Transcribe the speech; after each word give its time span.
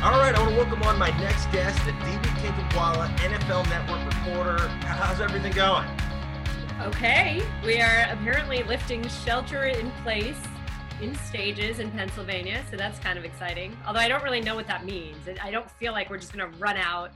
All 0.00 0.12
right, 0.12 0.32
I 0.32 0.38
want 0.38 0.50
to 0.52 0.56
welcome 0.56 0.80
on 0.84 0.96
my 0.96 1.10
next 1.18 1.50
guest, 1.50 1.84
the 1.84 1.90
DB 1.90 2.22
Kinkhabwala 2.38 3.08
NFL 3.16 3.68
Network 3.68 4.04
reporter. 4.06 4.68
How's 4.86 5.20
everything 5.20 5.50
going? 5.50 5.88
Okay, 6.80 7.42
we 7.66 7.80
are 7.80 8.06
apparently 8.08 8.62
lifting 8.62 9.08
shelter 9.08 9.64
in 9.64 9.90
place 10.04 10.38
in 11.02 11.16
stages 11.16 11.80
in 11.80 11.90
Pennsylvania, 11.90 12.64
so 12.70 12.76
that's 12.76 13.00
kind 13.00 13.18
of 13.18 13.24
exciting. 13.24 13.76
Although 13.88 13.98
I 13.98 14.06
don't 14.06 14.22
really 14.22 14.40
know 14.40 14.54
what 14.54 14.68
that 14.68 14.84
means. 14.84 15.16
I 15.42 15.50
don't 15.50 15.68
feel 15.68 15.90
like 15.90 16.10
we're 16.10 16.18
just 16.18 16.32
going 16.32 16.48
to 16.48 16.58
run 16.58 16.76
out 16.76 17.10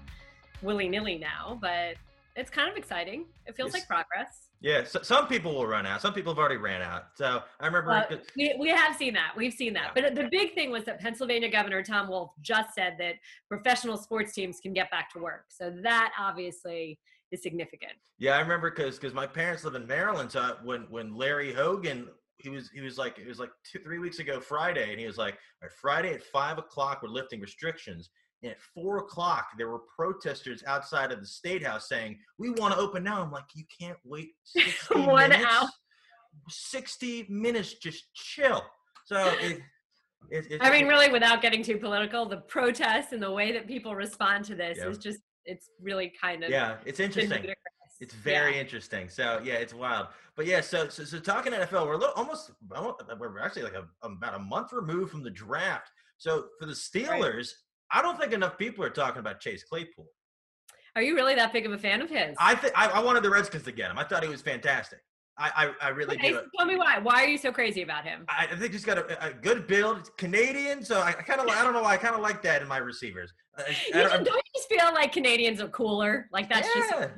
willy 0.61 0.89
nilly 0.89 1.19
now, 1.19 1.57
but 1.61 1.95
it's 2.35 2.51
kind 2.51 2.69
of 2.69 2.77
exciting. 2.77 3.27
It 3.47 3.55
feels 3.55 3.75
like 3.75 3.87
progress. 3.87 4.49
Yeah, 4.63 4.85
so 4.85 5.03
some 5.03 5.27
people 5.27 5.55
will 5.55 5.67
run 5.67 5.87
out. 5.87 6.01
Some 6.01 6.15
people 6.15 6.33
have 6.33 6.39
already 6.39 6.57
ran 6.57 6.83
out. 6.83 7.07
So 7.15 7.43
I 7.59 7.67
remember 7.67 7.91
uh, 7.91 8.17
we, 8.37 8.55
we 8.59 8.69
have 8.69 8.97
seen 8.97 9.13
that. 9.15 9.33
We've 9.37 9.53
seen 9.53 9.73
that. 9.75 9.91
Yeah. 9.97 10.03
But 10.03 10.15
the 10.15 10.29
big 10.31 10.55
thing 10.55 10.71
was 10.71 10.85
that 10.85 11.01
Pennsylvania 11.01 11.51
Governor 11.51 11.83
Tom 11.83 12.09
Wolf 12.09 12.31
just 12.41 12.75
said 12.75 12.95
that 13.01 13.17
professional 13.49 13.97
sports 13.97 14.33
teams 14.33 14.61
can 14.61 14.73
get 14.73 14.91
back 14.91 15.13
to 15.15 15.19
work. 15.19 15.47
So 15.49 15.75
that 15.83 16.13
obviously 16.19 17.01
is 17.33 17.43
significant. 17.43 17.93
Yeah, 18.19 18.37
I 18.37 18.41
remember 18.41 18.71
because 18.71 18.97
because 18.97 19.15
my 19.15 19.27
parents 19.27 19.65
live 19.65 19.75
in 19.75 19.87
Maryland. 19.87 20.31
So 20.31 20.57
when 20.63 20.83
when 20.91 21.17
Larry 21.17 21.53
Hogan 21.53 22.07
he 22.39 22.49
was 22.49 22.71
he 22.71 22.81
was 22.81 22.99
like 22.99 23.19
it 23.19 23.27
was 23.27 23.39
like 23.39 23.51
two 23.65 23.81
three 23.81 23.99
weeks 23.99 24.19
ago 24.19 24.41
Friday, 24.41 24.91
and 24.91 25.01
he 25.01 25.07
was 25.07 25.19
like, 25.19 25.39
Friday 25.81 26.15
at 26.15 26.23
five 26.23 26.59
o'clock 26.59 27.01
we're 27.03 27.09
lifting 27.09 27.41
restrictions. 27.41 28.11
And 28.43 28.53
at 28.53 28.59
four 28.75 28.99
o'clock, 28.99 29.49
there 29.57 29.69
were 29.69 29.81
protesters 29.95 30.63
outside 30.67 31.13
of 31.13 31.21
the 31.21 31.27
state 31.27 31.65
house 31.65 31.89
saying, 31.89 32.19
"We 32.39 32.51
want 32.51 32.75
to 32.75 32.81
open 32.81 33.05
now." 33.05 33.23
I'm 33.23 33.31
like, 33.31 33.45
"You 33.55 33.65
can't 33.81 33.99
wait 34.05 34.31
60 34.45 34.95
One 35.07 35.31
minutes. 35.31 35.47
Hour. 35.49 35.69
60 36.49 37.27
minutes, 37.29 37.75
just 37.75 38.13
chill." 38.15 38.63
So 39.05 39.35
it, 39.41 39.61
it, 40.31 40.53
it, 40.53 40.63
I 40.63 40.71
mean, 40.71 40.87
really, 40.87 41.11
without 41.11 41.43
getting 41.43 41.63
too 41.63 41.79
political, 41.79 42.27
the 42.27 42.39
protests 42.39 43.13
and 43.13 43.23
the 43.23 43.31
way 43.31 43.53
that 43.53 43.67
people 43.67 43.95
respond 43.95 44.45
to 44.47 44.55
this 44.55 44.79
yeah. 44.79 44.89
is 44.89 44.99
just 44.99 45.21
it's 45.45 45.71
really 45.81 46.13
kind 46.21 46.45
of 46.45 46.51
yeah, 46.51 46.77
it's 46.87 47.01
interesting. 47.01 47.47
It's 48.01 48.15
very 48.15 48.55
yeah. 48.55 48.61
interesting. 48.61 49.09
So 49.09 49.41
yeah, 49.45 49.55
it's 49.55 49.75
wild. 49.75 50.09
But 50.37 50.47
yeah, 50.47 50.61
so 50.61 50.89
so, 50.89 51.05
so 51.05 51.19
talking 51.19 51.53
NFL, 51.53 51.87
we're 51.87 51.95
a 51.95 51.99
little, 51.99 52.15
almost 52.15 52.51
we're 53.19 53.39
actually 53.41 53.63
like 53.63 53.75
a, 53.75 53.87
about 54.07 54.35
a 54.35 54.39
month 54.39 54.73
removed 54.73 55.11
from 55.13 55.23
the 55.23 55.31
draft. 55.31 55.91
So 56.19 56.47
for 56.59 56.67
the 56.67 56.73
Steelers. 56.73 57.53
I 57.93 58.03
don't 58.03 58.19
think 58.19 58.33
enough 58.33 58.57
people 58.59 58.85
are 58.85 58.91
talking 58.91 59.21
about 59.21 59.41
Chase 59.41 59.65
Claypool. 59.65 60.07
Are 60.97 61.03
you 61.03 61.15
really 61.15 61.35
that 61.35 61.53
big 61.53 61.67
of 61.67 61.73
a 61.73 61.79
fan 61.79 62.03
of 62.03 62.11
his? 62.11 62.37
I 62.39 62.55
think 62.55 62.75
I, 62.77 63.03
wanted 63.03 63.23
the 63.23 63.31
Redskins 63.31 63.65
to 63.65 63.73
get 63.73 63.91
him. 63.91 63.99
I 63.99 64.05
thought 64.05 64.23
he 64.23 64.29
was 64.29 64.43
fantastic. 64.43 65.01
I, 65.39 65.73
I, 65.81 65.87
I 65.87 65.89
really 65.91 66.17
okay, 66.17 66.31
do. 66.33 66.41
Tell 66.57 66.67
me 66.67 66.77
why. 66.77 66.99
Why 66.99 67.25
are 67.25 67.27
you 67.27 67.39
so 67.39 67.51
crazy 67.51 67.83
about 67.83 68.05
him? 68.05 68.25
I, 68.29 68.49
I 68.51 68.57
think 68.57 68.73
he's 68.73 68.85
got 68.85 68.99
a, 68.99 69.27
a 69.27 69.33
good 69.33 69.67
build. 69.67 70.15
Canadian, 70.19 70.85
so 70.85 71.01
I, 71.01 71.13
kind 71.13 71.41
of 71.41 71.49
I 71.49 71.63
don't 71.65 71.73
know 71.73 71.83
why 71.83 71.95
I 71.95 71.97
kind 71.97 72.15
of 72.15 72.21
like 72.21 72.43
that 72.43 72.61
in 72.61 72.69
my 72.69 72.77
receivers. 72.77 73.33
I, 73.57 73.77
you 73.87 73.93
don't 73.95 74.27
you 74.27 74.41
just 74.55 74.69
feel 74.69 74.93
like 74.95 75.13
Canadians 75.13 75.61
are 75.61 75.69
cooler? 75.69 76.29
Like 76.33 76.49
that's 76.51 76.69
yeah. 76.75 77.09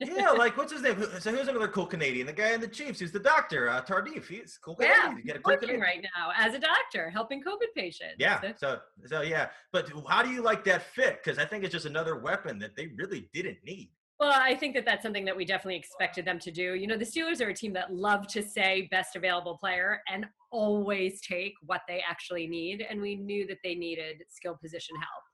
just 0.00 0.16
yeah. 0.16 0.30
Like 0.36 0.56
what's 0.56 0.72
his 0.72 0.82
name? 0.82 1.04
So 1.20 1.30
who's 1.30 1.48
another 1.48 1.68
cool 1.68 1.86
Canadian? 1.86 2.26
The 2.26 2.32
guy 2.32 2.52
in 2.52 2.60
the 2.60 2.68
Chiefs. 2.68 2.98
He's 2.98 3.12
the 3.12 3.20
doctor, 3.20 3.68
uh, 3.68 3.82
Tardif. 3.82 4.26
He's 4.26 4.58
cool 4.62 4.74
Canadian. 4.74 5.00
Yeah, 5.02 5.16
you 5.16 5.24
get 5.24 5.36
a 5.36 5.40
cool 5.40 5.54
working 5.54 5.80
right 5.80 6.02
now 6.02 6.32
as 6.36 6.54
a 6.54 6.58
doctor, 6.58 7.10
helping 7.10 7.42
COVID 7.42 7.74
patients. 7.76 8.16
Yeah. 8.18 8.40
So 8.56 8.80
so 9.06 9.22
yeah. 9.22 9.48
But 9.72 9.90
how 10.08 10.22
do 10.22 10.30
you 10.30 10.42
like 10.42 10.64
that 10.64 10.82
fit? 10.82 11.20
Because 11.22 11.38
I 11.38 11.44
think 11.44 11.62
it's 11.62 11.72
just 11.72 11.86
another 11.86 12.16
weapon 12.18 12.58
that 12.58 12.76
they 12.76 12.88
really 12.96 13.28
didn't 13.32 13.58
need. 13.64 13.90
Well, 14.22 14.40
I 14.40 14.54
think 14.54 14.76
that 14.76 14.84
that's 14.84 15.02
something 15.02 15.24
that 15.24 15.36
we 15.36 15.44
definitely 15.44 15.74
expected 15.74 16.24
them 16.24 16.38
to 16.38 16.52
do. 16.52 16.74
You 16.74 16.86
know, 16.86 16.96
the 16.96 17.04
Steelers 17.04 17.44
are 17.44 17.48
a 17.48 17.54
team 17.54 17.72
that 17.72 17.92
love 17.92 18.28
to 18.28 18.40
say 18.40 18.86
best 18.92 19.16
available 19.16 19.58
player 19.58 20.00
and 20.08 20.26
always 20.52 21.20
take 21.22 21.54
what 21.66 21.80
they 21.88 22.04
actually 22.08 22.46
need. 22.46 22.86
And 22.88 23.00
we 23.00 23.16
knew 23.16 23.48
that 23.48 23.58
they 23.64 23.74
needed 23.74 24.22
skill 24.28 24.56
position 24.62 24.94
help. 24.94 25.24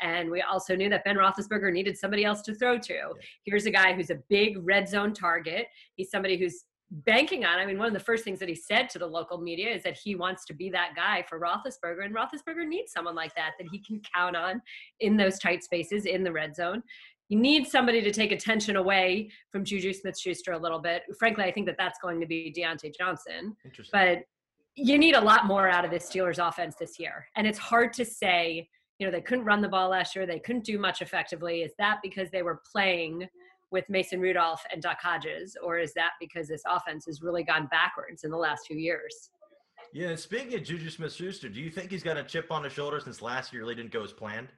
And 0.00 0.30
we 0.30 0.40
also 0.40 0.74
knew 0.74 0.88
that 0.88 1.04
Ben 1.04 1.16
Roethlisberger 1.16 1.70
needed 1.70 1.98
somebody 1.98 2.24
else 2.24 2.40
to 2.40 2.54
throw 2.54 2.78
to. 2.78 2.94
Yeah. 2.94 3.10
Here's 3.44 3.66
a 3.66 3.70
guy 3.70 3.92
who's 3.92 4.08
a 4.08 4.18
big 4.30 4.56
red 4.66 4.88
zone 4.88 5.12
target. 5.12 5.66
He's 5.96 6.10
somebody 6.10 6.38
who's 6.38 6.64
banking 6.90 7.44
on. 7.44 7.58
I 7.58 7.66
mean, 7.66 7.76
one 7.76 7.88
of 7.88 7.92
the 7.92 8.00
first 8.00 8.24
things 8.24 8.38
that 8.38 8.48
he 8.48 8.54
said 8.54 8.88
to 8.88 8.98
the 8.98 9.06
local 9.06 9.36
media 9.36 9.74
is 9.74 9.82
that 9.82 9.98
he 10.02 10.14
wants 10.14 10.46
to 10.46 10.54
be 10.54 10.70
that 10.70 10.92
guy 10.96 11.22
for 11.28 11.38
Roethlisberger, 11.38 12.02
and 12.02 12.14
Roethlisberger 12.14 12.66
needs 12.66 12.92
someone 12.92 13.14
like 13.14 13.34
that 13.34 13.52
that 13.58 13.68
he 13.70 13.78
can 13.78 14.00
count 14.14 14.36
on 14.36 14.62
in 15.00 15.18
those 15.18 15.38
tight 15.38 15.62
spaces 15.62 16.06
in 16.06 16.24
the 16.24 16.32
red 16.32 16.56
zone 16.56 16.82
you 17.28 17.38
need 17.38 17.66
somebody 17.66 18.00
to 18.02 18.10
take 18.10 18.32
attention 18.32 18.76
away 18.76 19.30
from 19.50 19.64
Juju 19.64 19.92
Smith 19.92 20.18
Schuster 20.18 20.52
a 20.52 20.58
little 20.58 20.78
bit. 20.78 21.02
Frankly, 21.18 21.44
I 21.44 21.52
think 21.52 21.66
that 21.66 21.76
that's 21.78 21.98
going 22.00 22.20
to 22.20 22.26
be 22.26 22.54
Diontae 22.56 22.94
Johnson. 22.96 23.54
But 23.92 24.20
you 24.74 24.98
need 24.98 25.14
a 25.14 25.20
lot 25.20 25.46
more 25.46 25.68
out 25.68 25.84
of 25.84 25.90
this 25.90 26.08
Steelers 26.08 26.46
offense 26.46 26.76
this 26.78 26.98
year. 26.98 27.26
And 27.36 27.46
it's 27.46 27.58
hard 27.58 27.92
to 27.94 28.04
say, 28.04 28.68
you 28.98 29.06
know, 29.06 29.10
they 29.10 29.20
couldn't 29.20 29.44
run 29.44 29.60
the 29.60 29.68
ball 29.68 29.90
last 29.90 30.16
year, 30.16 30.26
they 30.26 30.38
couldn't 30.38 30.64
do 30.64 30.78
much 30.78 31.02
effectively. 31.02 31.62
Is 31.62 31.72
that 31.78 31.98
because 32.02 32.30
they 32.30 32.42
were 32.42 32.62
playing 32.70 33.28
with 33.70 33.84
Mason 33.90 34.20
Rudolph 34.20 34.62
and 34.72 34.80
Duck 34.80 34.98
Hodges, 35.00 35.56
or 35.62 35.78
is 35.78 35.92
that 35.94 36.12
because 36.20 36.48
this 36.48 36.62
offense 36.66 37.04
has 37.04 37.20
really 37.20 37.42
gone 37.42 37.66
backwards 37.70 38.24
in 38.24 38.30
the 38.30 38.36
last 38.36 38.66
few 38.66 38.78
years? 38.78 39.30
Yeah, 39.92 40.08
and 40.08 40.18
speaking 40.18 40.54
of 40.54 40.64
Juju 40.64 40.90
Smith 40.90 41.12
Schuster, 41.12 41.48
do 41.48 41.60
you 41.60 41.70
think 41.70 41.90
he's 41.90 42.02
got 42.02 42.16
a 42.16 42.24
chip 42.24 42.50
on 42.50 42.64
his 42.64 42.72
shoulder 42.72 43.00
since 43.00 43.20
last 43.20 43.52
year 43.52 43.62
really 43.62 43.74
didn't 43.74 43.92
go 43.92 44.02
as 44.02 44.12
planned? 44.12 44.48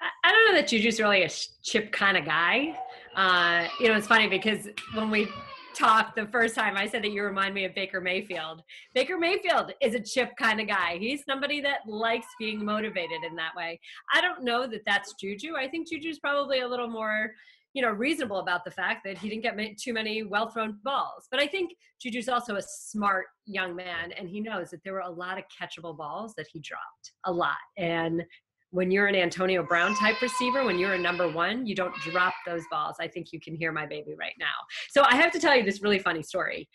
I 0.00 0.32
don't 0.32 0.46
know 0.46 0.60
that 0.60 0.68
Juju's 0.68 1.00
really 1.00 1.22
a 1.22 1.30
chip 1.62 1.92
kind 1.92 2.16
of 2.16 2.24
guy. 2.24 2.78
Uh, 3.16 3.68
you 3.80 3.88
know, 3.88 3.96
it's 3.96 4.06
funny 4.06 4.28
because 4.28 4.68
when 4.94 5.10
we 5.10 5.28
talked 5.74 6.16
the 6.16 6.26
first 6.26 6.54
time, 6.54 6.76
I 6.76 6.86
said 6.86 7.02
that 7.04 7.10
you 7.10 7.22
remind 7.22 7.54
me 7.54 7.64
of 7.64 7.74
Baker 7.74 8.00
Mayfield. 8.00 8.62
Baker 8.94 9.18
Mayfield 9.18 9.72
is 9.80 9.94
a 9.94 10.00
chip 10.00 10.30
kind 10.38 10.60
of 10.60 10.68
guy. 10.68 10.98
He's 10.98 11.24
somebody 11.24 11.60
that 11.62 11.80
likes 11.86 12.26
being 12.38 12.64
motivated 12.64 13.24
in 13.28 13.36
that 13.36 13.54
way. 13.56 13.80
I 14.14 14.20
don't 14.20 14.44
know 14.44 14.66
that 14.66 14.82
that's 14.86 15.14
Juju. 15.20 15.54
I 15.56 15.68
think 15.68 15.88
Juju's 15.88 16.18
probably 16.18 16.60
a 16.60 16.68
little 16.68 16.88
more, 16.88 17.32
you 17.72 17.82
know, 17.82 17.90
reasonable 17.90 18.38
about 18.38 18.64
the 18.64 18.70
fact 18.70 19.02
that 19.04 19.18
he 19.18 19.28
didn't 19.28 19.42
get 19.42 19.78
too 19.78 19.92
many 19.92 20.22
well 20.22 20.50
thrown 20.50 20.78
balls. 20.82 21.28
But 21.30 21.40
I 21.40 21.46
think 21.46 21.72
Juju's 22.02 22.28
also 22.28 22.56
a 22.56 22.62
smart 22.62 23.26
young 23.46 23.76
man, 23.76 24.12
and 24.12 24.28
he 24.28 24.40
knows 24.40 24.70
that 24.70 24.82
there 24.84 24.92
were 24.92 25.00
a 25.00 25.10
lot 25.10 25.38
of 25.38 25.44
catchable 25.60 25.96
balls 25.96 26.34
that 26.36 26.46
he 26.52 26.60
dropped, 26.60 27.12
a 27.24 27.32
lot. 27.32 27.56
And 27.76 28.22
when 28.70 28.90
you're 28.90 29.06
an 29.06 29.16
Antonio 29.16 29.62
Brown 29.62 29.94
type 29.96 30.20
receiver, 30.22 30.64
when 30.64 30.78
you're 30.78 30.94
a 30.94 30.98
number 30.98 31.28
one, 31.28 31.66
you 31.66 31.74
don't 31.74 31.94
drop 31.96 32.34
those 32.46 32.62
balls. 32.70 32.96
I 33.00 33.08
think 33.08 33.32
you 33.32 33.40
can 33.40 33.54
hear 33.54 33.72
my 33.72 33.86
baby 33.86 34.14
right 34.18 34.34
now. 34.38 34.46
So 34.90 35.02
I 35.02 35.16
have 35.16 35.32
to 35.32 35.40
tell 35.40 35.56
you 35.56 35.64
this 35.64 35.82
really 35.82 35.98
funny 35.98 36.22
story. 36.22 36.68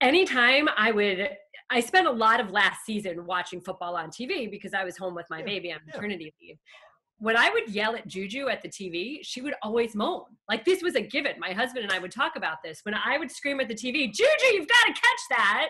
Anytime 0.00 0.68
I 0.76 0.92
would, 0.92 1.30
I 1.70 1.80
spent 1.80 2.06
a 2.06 2.10
lot 2.10 2.40
of 2.40 2.50
last 2.50 2.84
season 2.84 3.24
watching 3.26 3.60
football 3.60 3.96
on 3.96 4.10
TV 4.10 4.50
because 4.50 4.74
I 4.74 4.84
was 4.84 4.98
home 4.98 5.14
with 5.14 5.26
my 5.30 5.42
baby 5.42 5.72
on 5.72 5.80
maternity 5.86 6.34
leave. 6.40 6.56
When 7.18 7.36
I 7.36 7.50
would 7.50 7.68
yell 7.68 7.94
at 7.96 8.06
Juju 8.06 8.48
at 8.48 8.62
the 8.62 8.68
TV, 8.68 9.18
she 9.22 9.42
would 9.42 9.54
always 9.62 9.94
moan. 9.94 10.24
Like 10.48 10.64
this 10.64 10.82
was 10.82 10.94
a 10.94 11.02
given. 11.02 11.32
My 11.38 11.52
husband 11.52 11.84
and 11.84 11.92
I 11.92 11.98
would 11.98 12.10
talk 12.10 12.36
about 12.36 12.58
this. 12.64 12.80
When 12.82 12.94
I 12.94 13.18
would 13.18 13.30
scream 13.30 13.60
at 13.60 13.68
the 13.68 13.74
TV, 13.74 14.10
Juju, 14.12 14.46
you've 14.52 14.68
got 14.68 14.86
to 14.86 14.92
catch 14.92 15.20
that 15.30 15.68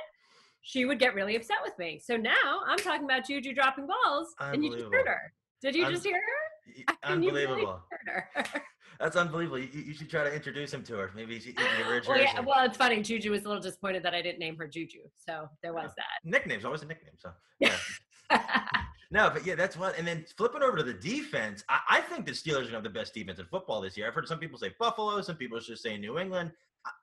she 0.63 0.85
would 0.85 0.99
get 0.99 1.15
really 1.15 1.37
upset 1.37 1.57
with 1.65 1.77
me. 1.79 2.01
So 2.03 2.17
now 2.17 2.61
I'm 2.67 2.79
talking 2.79 3.05
about 3.05 3.27
Juju 3.27 3.55
dropping 3.55 3.87
balls, 3.87 4.29
and 4.41 4.65
you 4.65 4.73
just 4.73 4.93
heard 4.93 5.09
her. 5.09 5.33
Did 5.61 5.75
you 5.75 5.85
Un- 5.85 5.93
just 5.93 6.05
hear 6.05 6.17
her? 6.17 6.95
Unbelievable. 7.05 7.81
That's 9.01 9.17
unbelievable. 9.17 9.59
You, 9.59 9.69
you, 9.73 9.95
should 9.95 10.11
try 10.11 10.25
to 10.25 10.35
introduce 10.35 10.75
him 10.75 10.83
to 10.85 10.97
her. 10.97 11.11
Maybe 11.17 11.41
she 11.41 11.55
can 11.55 11.67
give 11.79 11.87
her 11.87 11.99
a 11.99 12.03
well, 12.07 12.21
yeah, 12.21 12.41
well, 12.41 12.67
it's 12.67 12.77
funny. 12.77 13.01
Juju 13.03 13.31
was 13.31 13.45
a 13.45 13.49
little 13.49 13.63
disappointed 13.63 14.03
that 14.03 14.15
I 14.15 14.21
didn't 14.21 14.39
name 14.39 14.57
her 14.59 14.67
Juju. 14.67 14.99
So 15.17 15.49
there 15.63 15.73
was 15.73 15.91
yeah. 15.97 16.05
that. 16.05 16.31
Nicknames, 16.31 16.67
always 16.67 16.83
a 16.83 16.87
nickname. 16.87 17.15
So 17.19 17.31
yeah. 17.61 17.77
no, 19.11 19.31
but 19.31 19.47
yeah, 19.47 19.55
that's 19.55 19.79
what. 19.79 19.99
And 19.99 20.07
then 20.07 20.27
flipping 20.37 20.63
over 20.63 20.77
to 20.77 20.83
the 20.83 20.93
defense, 20.93 21.65
I, 21.71 21.81
I 21.89 22.01
think 22.03 22.27
the 22.27 22.33
Steelers 22.33 22.49
are 22.51 22.53
going 22.55 22.69
to 22.69 22.75
have 22.75 22.85
the 22.85 22.91
best 22.91 23.15
defense 23.15 23.39
in 23.39 23.47
football 23.47 23.81
this 23.81 23.97
year. 23.97 24.07
I've 24.07 24.15
heard 24.15 24.29
some 24.29 24.39
people 24.39 24.59
say 24.59 24.75
Buffalo, 24.79 25.23
some 25.23 25.37
people 25.37 25.59
just 25.59 25.83
say 25.83 25.97
New 25.97 26.19
England. 26.19 26.53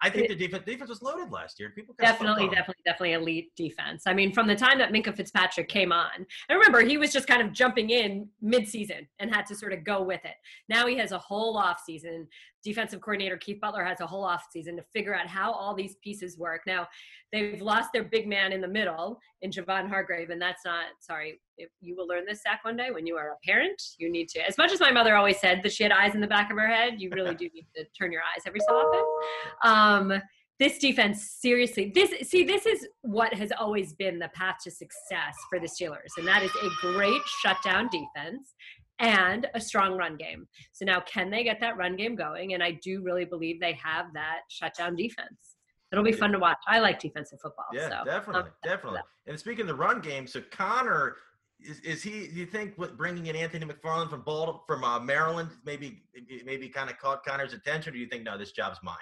I 0.01 0.09
think 0.09 0.27
the 0.27 0.35
defense 0.35 0.65
defense 0.65 0.89
was 0.89 1.01
loaded 1.03 1.31
last 1.31 1.59
year. 1.59 1.69
People 1.69 1.93
definitely, 1.99 2.47
definitely, 2.47 2.81
definitely 2.83 3.13
elite 3.13 3.51
defense. 3.55 4.03
I 4.07 4.13
mean, 4.13 4.33
from 4.33 4.47
the 4.47 4.55
time 4.55 4.79
that 4.79 4.91
Minkah 4.91 5.15
Fitzpatrick 5.15 5.69
came 5.69 5.91
on, 5.91 6.09
and 6.15 6.57
remember 6.57 6.81
he 6.81 6.97
was 6.97 7.11
just 7.11 7.27
kind 7.27 7.41
of 7.41 7.53
jumping 7.53 7.91
in 7.91 8.27
mid-season 8.41 9.07
and 9.19 9.33
had 9.33 9.45
to 9.47 9.55
sort 9.55 9.73
of 9.73 9.83
go 9.83 10.01
with 10.01 10.23
it. 10.25 10.35
Now 10.67 10.87
he 10.87 10.97
has 10.97 11.11
a 11.11 11.19
whole 11.19 11.57
off 11.57 11.81
season 11.85 12.27
defensive 12.63 13.01
coordinator 13.01 13.37
Keith 13.37 13.59
Butler 13.61 13.83
has 13.83 14.01
a 14.01 14.07
whole 14.07 14.25
offseason 14.25 14.75
to 14.75 14.83
figure 14.93 15.15
out 15.15 15.27
how 15.27 15.51
all 15.51 15.73
these 15.73 15.95
pieces 16.03 16.37
work. 16.37 16.61
Now, 16.67 16.87
they've 17.31 17.61
lost 17.61 17.89
their 17.93 18.03
big 18.03 18.27
man 18.27 18.51
in 18.51 18.61
the 18.61 18.67
middle 18.67 19.19
in 19.41 19.51
Javon 19.51 19.87
Hargrave, 19.87 20.29
and 20.29 20.41
that's 20.41 20.65
not 20.65 20.85
sorry. 20.99 21.39
If 21.57 21.69
you 21.81 21.95
will 21.95 22.07
learn 22.07 22.25
this, 22.25 22.41
Zach, 22.41 22.63
one 22.63 22.77
day 22.77 22.91
when 22.91 23.07
you 23.07 23.15
are 23.15 23.31
a 23.31 23.45
parent, 23.45 23.81
you 23.97 24.11
need 24.11 24.29
to. 24.29 24.47
As 24.47 24.57
much 24.57 24.71
as 24.71 24.79
my 24.79 24.91
mother 24.91 25.15
always 25.15 25.39
said 25.39 25.61
that 25.63 25.71
she 25.71 25.83
had 25.83 25.91
eyes 25.91 26.15
in 26.15 26.21
the 26.21 26.27
back 26.27 26.51
of 26.51 26.57
her 26.57 26.67
head, 26.67 26.95
you 26.97 27.09
really 27.11 27.35
do 27.35 27.49
need 27.53 27.67
to 27.75 27.85
turn 27.97 28.11
your 28.11 28.21
eyes 28.21 28.43
every 28.45 28.59
so 28.67 28.75
often. 28.75 30.11
Um, 30.11 30.21
this 30.59 30.79
defense 30.79 31.37
seriously 31.39 31.91
this 31.93 32.27
see 32.27 32.43
this 32.43 32.65
is 32.65 32.87
what 33.01 33.33
has 33.33 33.51
always 33.59 33.93
been 33.93 34.17
the 34.17 34.29
path 34.29 34.55
to 34.63 34.71
success 34.71 35.35
for 35.49 35.59
the 35.59 35.67
steelers 35.67 36.09
and 36.17 36.27
that 36.27 36.41
is 36.41 36.51
a 36.63 36.69
great 36.81 37.21
shutdown 37.41 37.87
defense 37.91 38.55
and 38.99 39.47
a 39.53 39.61
strong 39.61 39.97
run 39.97 40.17
game. 40.17 40.47
So 40.71 40.85
now, 40.85 41.01
can 41.01 41.29
they 41.29 41.43
get 41.43 41.59
that 41.59 41.77
run 41.77 41.95
game 41.95 42.15
going? 42.15 42.53
And 42.53 42.63
I 42.63 42.71
do 42.83 43.01
really 43.01 43.25
believe 43.25 43.59
they 43.59 43.73
have 43.83 44.07
that 44.13 44.41
shutdown 44.49 44.95
defense. 44.95 45.55
It'll 45.91 46.03
be 46.03 46.11
fun 46.11 46.31
to 46.33 46.39
watch. 46.39 46.57
I 46.67 46.79
like 46.79 46.99
defensive 46.99 47.39
football. 47.41 47.65
Yeah, 47.73 47.89
so 47.89 48.05
definitely, 48.05 48.51
definitely. 48.63 48.99
And 49.25 49.39
speaking 49.39 49.61
of 49.61 49.67
the 49.67 49.75
run 49.75 50.01
game, 50.01 50.27
so 50.27 50.41
Connor 50.51 51.15
is, 51.61 51.79
is 51.79 52.03
he? 52.03 52.27
Do 52.27 52.35
you 52.35 52.45
think 52.45 52.77
with 52.77 52.97
bringing 52.97 53.27
in 53.27 53.35
Anthony 53.35 53.65
McFarland 53.65 54.09
from 54.09 54.21
Baltimore, 54.21 54.61
from 54.67 54.83
uh, 54.83 54.99
Maryland, 54.99 55.49
maybe 55.65 56.03
maybe 56.45 56.67
kind 56.67 56.89
of 56.89 56.97
caught 56.97 57.23
Connor's 57.25 57.53
attention? 57.53 57.91
Or 57.91 57.93
do 57.93 57.99
you 57.99 58.07
think 58.07 58.23
no, 58.23 58.37
this 58.37 58.51
job's 58.51 58.79
mine? 58.83 58.95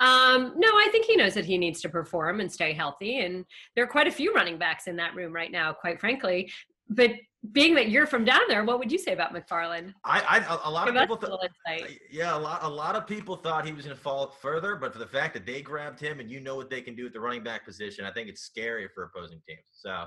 Um, 0.00 0.54
no, 0.56 0.68
I 0.68 0.88
think 0.90 1.06
he 1.06 1.16
knows 1.16 1.34
that 1.34 1.44
he 1.44 1.56
needs 1.56 1.80
to 1.82 1.88
perform 1.88 2.40
and 2.40 2.50
stay 2.50 2.72
healthy. 2.72 3.20
And 3.20 3.44
there 3.74 3.84
are 3.84 3.88
quite 3.88 4.08
a 4.08 4.12
few 4.12 4.34
running 4.34 4.58
backs 4.58 4.88
in 4.88 4.96
that 4.96 5.14
room 5.14 5.32
right 5.32 5.52
now, 5.52 5.72
quite 5.72 6.00
frankly. 6.00 6.50
But 6.88 7.12
being 7.50 7.74
that 7.74 7.90
you're 7.90 8.06
from 8.06 8.24
down 8.24 8.42
there, 8.48 8.64
what 8.64 8.78
would 8.78 8.92
you 8.92 8.98
say 8.98 9.12
about 9.12 9.34
McFarland? 9.34 9.92
I, 10.04 10.44
I 10.46 10.58
a 10.64 10.70
lot 10.70 10.86
Give 10.86 10.94
of 10.94 11.00
people 11.00 11.16
thought, 11.16 11.40
uh, 11.42 11.86
yeah, 12.10 12.36
a 12.36 12.38
lot, 12.38 12.62
a 12.62 12.68
lot 12.68 12.94
of 12.94 13.04
people 13.04 13.34
thought 13.34 13.66
he 13.66 13.72
was 13.72 13.84
going 13.84 13.96
to 13.96 14.02
fall 14.02 14.28
further, 14.40 14.76
but 14.76 14.92
for 14.92 15.00
the 15.00 15.06
fact 15.06 15.34
that 15.34 15.44
they 15.44 15.60
grabbed 15.60 15.98
him 15.98 16.20
and 16.20 16.30
you 16.30 16.38
know 16.38 16.54
what 16.54 16.70
they 16.70 16.80
can 16.80 16.94
do 16.94 17.06
at 17.06 17.12
the 17.12 17.18
running 17.18 17.42
back 17.42 17.64
position, 17.64 18.04
I 18.04 18.12
think 18.12 18.28
it's 18.28 18.42
scary 18.42 18.88
for 18.94 19.02
opposing 19.04 19.40
teams. 19.46 19.66
So 19.72 20.06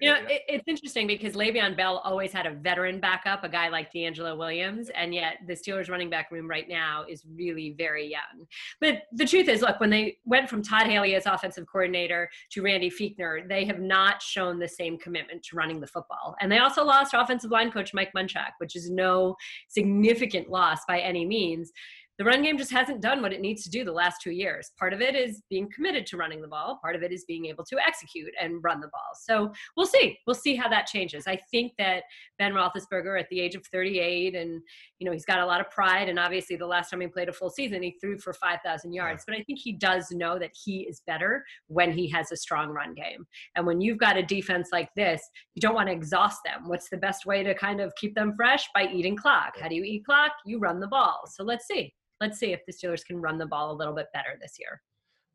you 0.00 0.10
know, 0.10 0.18
it, 0.28 0.42
it's 0.48 0.64
interesting 0.66 1.06
because 1.06 1.34
Le'Veon 1.34 1.76
Bell 1.76 2.00
always 2.04 2.32
had 2.32 2.46
a 2.46 2.50
veteran 2.50 3.00
backup, 3.00 3.44
a 3.44 3.48
guy 3.48 3.68
like 3.68 3.92
DeAngelo 3.92 4.36
Williams, 4.36 4.90
and 4.90 5.14
yet 5.14 5.38
the 5.46 5.54
Steelers 5.54 5.90
running 5.90 6.10
back 6.10 6.30
room 6.30 6.48
right 6.48 6.68
now 6.68 7.04
is 7.08 7.24
really 7.34 7.74
very 7.76 8.06
young. 8.06 8.46
But 8.80 9.02
the 9.12 9.26
truth 9.26 9.48
is, 9.48 9.62
look, 9.62 9.80
when 9.80 9.90
they 9.90 10.18
went 10.24 10.48
from 10.48 10.62
Todd 10.62 10.86
Haley 10.86 11.14
as 11.14 11.26
offensive 11.26 11.66
coordinator 11.70 12.28
to 12.50 12.62
Randy 12.62 12.90
Fichtner, 12.90 13.48
they 13.48 13.64
have 13.64 13.80
not 13.80 14.22
shown 14.22 14.58
the 14.58 14.68
same 14.68 14.98
commitment 14.98 15.42
to 15.44 15.56
running 15.56 15.80
the 15.80 15.86
football. 15.86 16.34
And 16.40 16.50
they 16.50 16.58
also 16.58 16.84
lost 16.84 17.14
offensive 17.14 17.50
line 17.50 17.70
coach 17.70 17.94
Mike 17.94 18.12
Munchak, 18.16 18.52
which 18.58 18.76
is 18.76 18.90
no 18.90 19.36
significant 19.68 20.50
loss 20.50 20.80
by 20.86 21.00
any 21.00 21.24
means 21.24 21.72
the 22.18 22.24
run 22.24 22.42
game 22.42 22.56
just 22.56 22.70
hasn't 22.70 23.00
done 23.00 23.22
what 23.22 23.32
it 23.32 23.40
needs 23.40 23.64
to 23.64 23.70
do 23.70 23.84
the 23.84 23.92
last 23.92 24.20
two 24.22 24.30
years. 24.30 24.70
Part 24.78 24.92
of 24.92 25.00
it 25.00 25.16
is 25.16 25.42
being 25.50 25.68
committed 25.74 26.06
to 26.06 26.16
running 26.16 26.40
the 26.40 26.48
ball. 26.48 26.78
Part 26.80 26.94
of 26.94 27.02
it 27.02 27.10
is 27.10 27.24
being 27.24 27.46
able 27.46 27.64
to 27.64 27.76
execute 27.84 28.32
and 28.40 28.62
run 28.62 28.80
the 28.80 28.88
ball. 28.88 29.00
So 29.20 29.52
we'll 29.76 29.86
see. 29.86 30.18
We'll 30.26 30.34
see 30.34 30.54
how 30.54 30.68
that 30.68 30.86
changes. 30.86 31.26
I 31.26 31.38
think 31.50 31.72
that 31.78 32.04
Ben 32.38 32.52
Roethlisberger, 32.52 33.18
at 33.18 33.28
the 33.30 33.40
age 33.40 33.56
of 33.56 33.66
38, 33.66 34.36
and 34.36 34.62
you 35.00 35.06
know 35.06 35.12
he's 35.12 35.24
got 35.24 35.40
a 35.40 35.46
lot 35.46 35.60
of 35.60 35.68
pride. 35.70 36.08
And 36.08 36.18
obviously, 36.18 36.54
the 36.54 36.66
last 36.66 36.90
time 36.90 37.00
he 37.00 37.08
played 37.08 37.28
a 37.28 37.32
full 37.32 37.50
season, 37.50 37.82
he 37.82 37.96
threw 38.00 38.18
for 38.18 38.32
5,000 38.32 38.92
yards. 38.92 39.24
But 39.26 39.36
I 39.36 39.42
think 39.42 39.58
he 39.58 39.72
does 39.72 40.12
know 40.12 40.38
that 40.38 40.52
he 40.64 40.82
is 40.82 41.02
better 41.06 41.44
when 41.66 41.92
he 41.92 42.08
has 42.10 42.30
a 42.30 42.36
strong 42.36 42.68
run 42.70 42.94
game. 42.94 43.26
And 43.56 43.66
when 43.66 43.80
you've 43.80 43.98
got 43.98 44.16
a 44.16 44.22
defense 44.22 44.68
like 44.70 44.90
this, 44.94 45.20
you 45.54 45.60
don't 45.60 45.74
want 45.74 45.88
to 45.88 45.92
exhaust 45.92 46.38
them. 46.44 46.68
What's 46.68 46.90
the 46.90 46.96
best 46.96 47.26
way 47.26 47.42
to 47.42 47.54
kind 47.54 47.80
of 47.80 47.92
keep 47.96 48.14
them 48.14 48.34
fresh? 48.36 48.68
By 48.72 48.86
eating 48.86 49.16
clock. 49.16 49.58
How 49.58 49.68
do 49.68 49.74
you 49.74 49.82
eat 49.82 50.04
clock? 50.04 50.32
You 50.46 50.60
run 50.60 50.78
the 50.78 50.86
ball. 50.86 51.22
So 51.26 51.42
let's 51.42 51.66
see 51.66 51.92
let's 52.20 52.38
see 52.38 52.52
if 52.52 52.60
the 52.66 52.72
Steelers 52.72 53.04
can 53.04 53.20
run 53.20 53.38
the 53.38 53.46
ball 53.46 53.70
a 53.70 53.76
little 53.76 53.94
bit 53.94 54.06
better 54.12 54.38
this 54.40 54.56
year. 54.58 54.80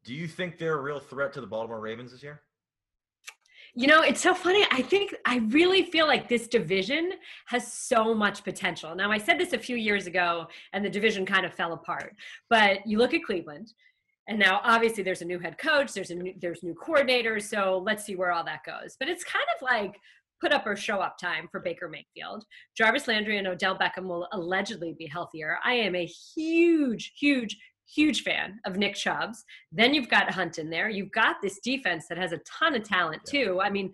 Do 0.04 0.14
you 0.14 0.28
think 0.28 0.58
they're 0.58 0.78
a 0.78 0.82
real 0.82 1.00
threat 1.00 1.34
to 1.34 1.42
the 1.42 1.48
Baltimore 1.48 1.80
Ravens 1.80 2.12
this 2.12 2.24
year? 2.24 2.42
You 3.76 3.88
know, 3.88 4.02
it's 4.02 4.22
so 4.22 4.34
funny. 4.34 4.66
I 4.72 4.82
think 4.82 5.14
I 5.26 5.38
really 5.50 5.84
feel 5.84 6.08
like 6.08 6.28
this 6.28 6.48
division 6.48 7.12
has 7.48 7.72
so 7.72 8.16
much 8.16 8.44
potential. 8.44 8.96
Now, 8.96 9.12
I 9.12 9.20
said 9.20 9.40
this 9.40 9.54
a 9.54 9.60
few 9.60 9.76
years 9.76 10.08
ago, 10.08 10.48
and 10.74 10.84
the 10.84 10.90
division 10.90 11.26
kind 11.26 11.46
of 11.46 11.54
fell 11.54 11.74
apart. 11.74 12.16
But 12.50 12.86
you 12.88 12.98
look 12.98 13.14
at 13.14 13.24
Cleveland, 13.24 13.74
and 14.28 14.40
now 14.40 14.62
obviously 14.64 15.04
there's 15.04 15.22
a 15.22 15.26
new 15.26 15.40
head 15.40 15.58
coach, 15.58 15.94
there's 15.94 16.12
a 16.12 16.16
new, 16.16 16.34
there's 16.42 16.64
new 16.64 16.74
coordinators. 16.76 17.44
So 17.44 17.84
let's 17.86 18.06
see 18.06 18.16
where 18.16 18.32
all 18.32 18.44
that 18.46 18.64
goes. 18.66 18.96
But 19.00 19.08
it's 19.08 19.24
kind 19.24 19.46
of 19.56 19.62
like 19.62 20.00
put 20.42 20.52
up 20.52 20.66
or 20.66 20.76
show 20.76 21.00
up 21.00 21.18
time 21.18 21.48
for 21.52 21.60
Baker 21.60 21.90
Mayfield. 21.90 22.46
Jarvis 22.78 23.08
Landry 23.08 23.38
and 23.38 23.48
Odell 23.48 23.78
Beckham 23.78 24.06
will 24.06 24.28
allegedly 24.32 24.96
be 24.98 25.06
healthier. 25.06 25.58
I 25.64 25.74
am 25.74 25.96
a 25.96 26.06
huge, 26.06 27.14
huge, 27.20 27.58
huge 27.88 28.24
fan 28.24 28.60
of 28.66 28.78
Nick 28.78 28.96
Chubb's. 28.96 29.44
Then 29.72 29.94
you've 29.94 30.10
got 30.10 30.32
Hunt 30.32 30.60
in 30.60 30.70
there. 30.70 30.90
You've 30.90 31.12
got 31.12 31.38
this 31.42 31.60
defense 31.60 32.06
that 32.10 32.18
has 32.18 32.32
a 32.32 32.40
ton 32.40 32.76
of 32.76 32.84
talent 32.84 33.22
too. 33.28 33.60
I 33.62 33.70
mean, 33.70 33.92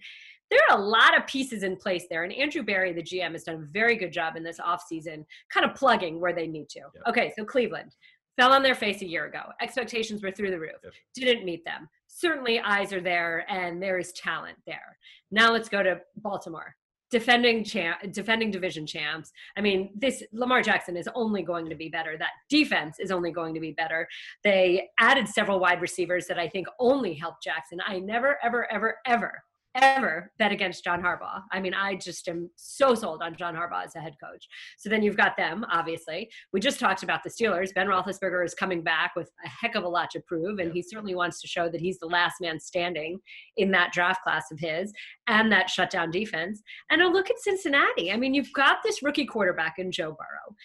there 0.52 0.60
are 0.70 0.78
a 0.78 0.82
lot 0.82 1.18
of 1.18 1.26
pieces 1.26 1.64
in 1.64 1.76
place 1.76 2.06
there. 2.10 2.24
And 2.24 2.34
Andrew 2.34 2.62
Berry, 2.62 2.94
the 2.94 3.02
GM, 3.02 3.32
has 3.32 3.44
done 3.44 3.56
a 3.56 3.72
very 3.72 3.96
good 3.96 4.14
job 4.14 4.36
in 4.36 4.44
this 4.44 4.60
offseason, 4.60 5.26
kind 5.52 5.66
of 5.66 5.76
plugging 5.76 6.20
where 6.20 6.34
they 6.34 6.48
need 6.48 6.70
to. 6.70 6.80
Yeah. 6.80 7.10
Okay, 7.10 7.34
so 7.36 7.44
Cleveland 7.44 7.92
fell 8.38 8.52
on 8.52 8.64
their 8.64 8.76
face 8.76 9.02
a 9.02 9.08
year 9.08 9.26
ago. 9.26 9.42
Expectations 9.62 10.22
were 10.22 10.32
through 10.32 10.52
the 10.52 10.60
roof. 10.60 10.72
Yep. 10.84 10.94
Didn't 11.14 11.46
meet 11.46 11.64
them. 11.66 11.90
Certainly, 12.08 12.60
eyes 12.60 12.94
are 12.94 13.02
there, 13.02 13.46
and 13.50 13.82
there 13.82 14.00
is 14.00 14.14
talent 14.14 14.58
there. 14.66 14.98
Now 15.32 15.52
let's 15.52 15.70
go 15.70 15.84
to 15.84 16.00
Baltimore. 16.18 16.76
Defending 17.12 17.64
champ, 17.64 17.98
defending 18.12 18.52
division 18.52 18.86
champs. 18.86 19.32
I 19.56 19.62
mean, 19.62 19.92
this 19.96 20.24
Lamar 20.34 20.62
Jackson 20.62 20.98
is 20.98 21.08
only 21.14 21.44
going 21.44 21.70
to 21.70 21.76
be 21.76 21.88
better. 21.88 22.18
That 22.18 22.32
defense 22.50 23.00
is 23.00 23.12
only 23.12 23.32
going 23.32 23.54
to 23.54 23.60
be 23.60 23.72
better. 23.72 24.08
They 24.44 24.90
added 25.00 25.28
several 25.28 25.60
wide 25.60 25.82
receivers 25.82 26.26
that 26.28 26.40
I 26.40 26.50
think 26.50 26.68
only 26.80 27.14
help 27.14 27.36
Jackson. 27.44 27.80
I 27.86 28.00
never, 28.00 28.38
ever, 28.44 28.70
ever, 28.72 28.98
ever 29.06 29.44
ever 29.76 30.32
bet 30.40 30.52
against 30.52 30.84
John 30.84 31.02
Harbaugh. 31.02 31.42
I 31.52 31.60
mean, 31.60 31.74
I 31.74 31.96
just 31.96 32.28
am 32.28 32.50
so 32.56 32.96
sold 32.96 33.22
on 33.22 33.36
John 33.36 33.56
Harbaugh 33.56 33.86
as 33.86 33.96
a 33.96 34.00
head 34.00 34.16
coach. 34.24 34.48
So 34.78 34.90
then 34.90 35.04
you've 35.04 35.18
got 35.18 35.38
them, 35.38 35.66
obviously. 35.72 36.30
We 36.54 36.60
just 36.60 36.80
talked 36.80 37.04
about 37.04 37.24
the 37.24 37.30
Steelers. 37.30 37.74
Ben 37.74 37.88
Roethlisberger 37.88 38.46
is 38.46 38.54
coming 38.54 38.84
back 38.84 39.12
with 39.16 39.30
a 39.46 39.50
heck 39.50 39.76
of 39.76 39.84
a 39.84 39.90
lot 39.90 40.10
to 40.12 40.22
prove, 40.28 40.60
and 40.60 40.72
he 40.72 40.82
certainly 40.82 41.16
wants 41.16 41.42
to 41.42 41.48
show 41.48 41.70
that 41.70 41.82
he's 41.82 42.00
the 42.00 42.08
last 42.08 42.36
man 42.42 42.60
standing 42.60 43.20
in 43.58 43.72
that 43.72 43.92
draft 43.94 44.24
class 44.24 44.52
of 44.52 44.60
his 44.60 44.92
and 45.28 45.52
that 45.52 45.70
shutdown 45.70 46.12
defense. 46.12 46.62
And 46.90 47.02
a 47.02 47.08
look 47.08 47.30
at 47.30 47.40
Cincinnati. 47.40 48.12
I 48.12 48.18
mean, 48.18 48.34
you've 48.34 48.54
got 48.54 48.78
this 48.84 49.04
rookie 49.04 49.26
quarterback 49.26 49.76
in 49.78 49.92
Joe 49.92 50.12
Burrow. 50.12 50.56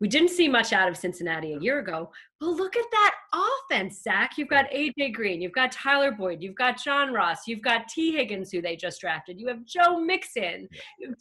We 0.00 0.08
didn't 0.08 0.30
see 0.30 0.48
much 0.48 0.72
out 0.72 0.88
of 0.88 0.96
Cincinnati 0.96 1.52
a 1.52 1.60
year 1.60 1.78
ago, 1.78 2.10
but 2.40 2.50
look 2.50 2.76
at 2.76 2.84
that 2.90 3.14
offense, 3.32 4.02
Zach. 4.02 4.32
You've 4.36 4.48
got 4.48 4.70
AJ 4.70 5.14
Green, 5.14 5.40
you've 5.40 5.52
got 5.52 5.72
Tyler 5.72 6.10
Boyd, 6.10 6.42
you've 6.42 6.56
got 6.56 6.82
John 6.82 7.12
Ross, 7.12 7.46
you've 7.46 7.62
got 7.62 7.88
Tee 7.88 8.12
Higgins, 8.12 8.50
who 8.50 8.60
they 8.60 8.76
just 8.76 9.00
drafted, 9.00 9.40
you 9.40 9.46
have 9.48 9.64
Joe 9.64 9.98
Mixon, 10.00 10.68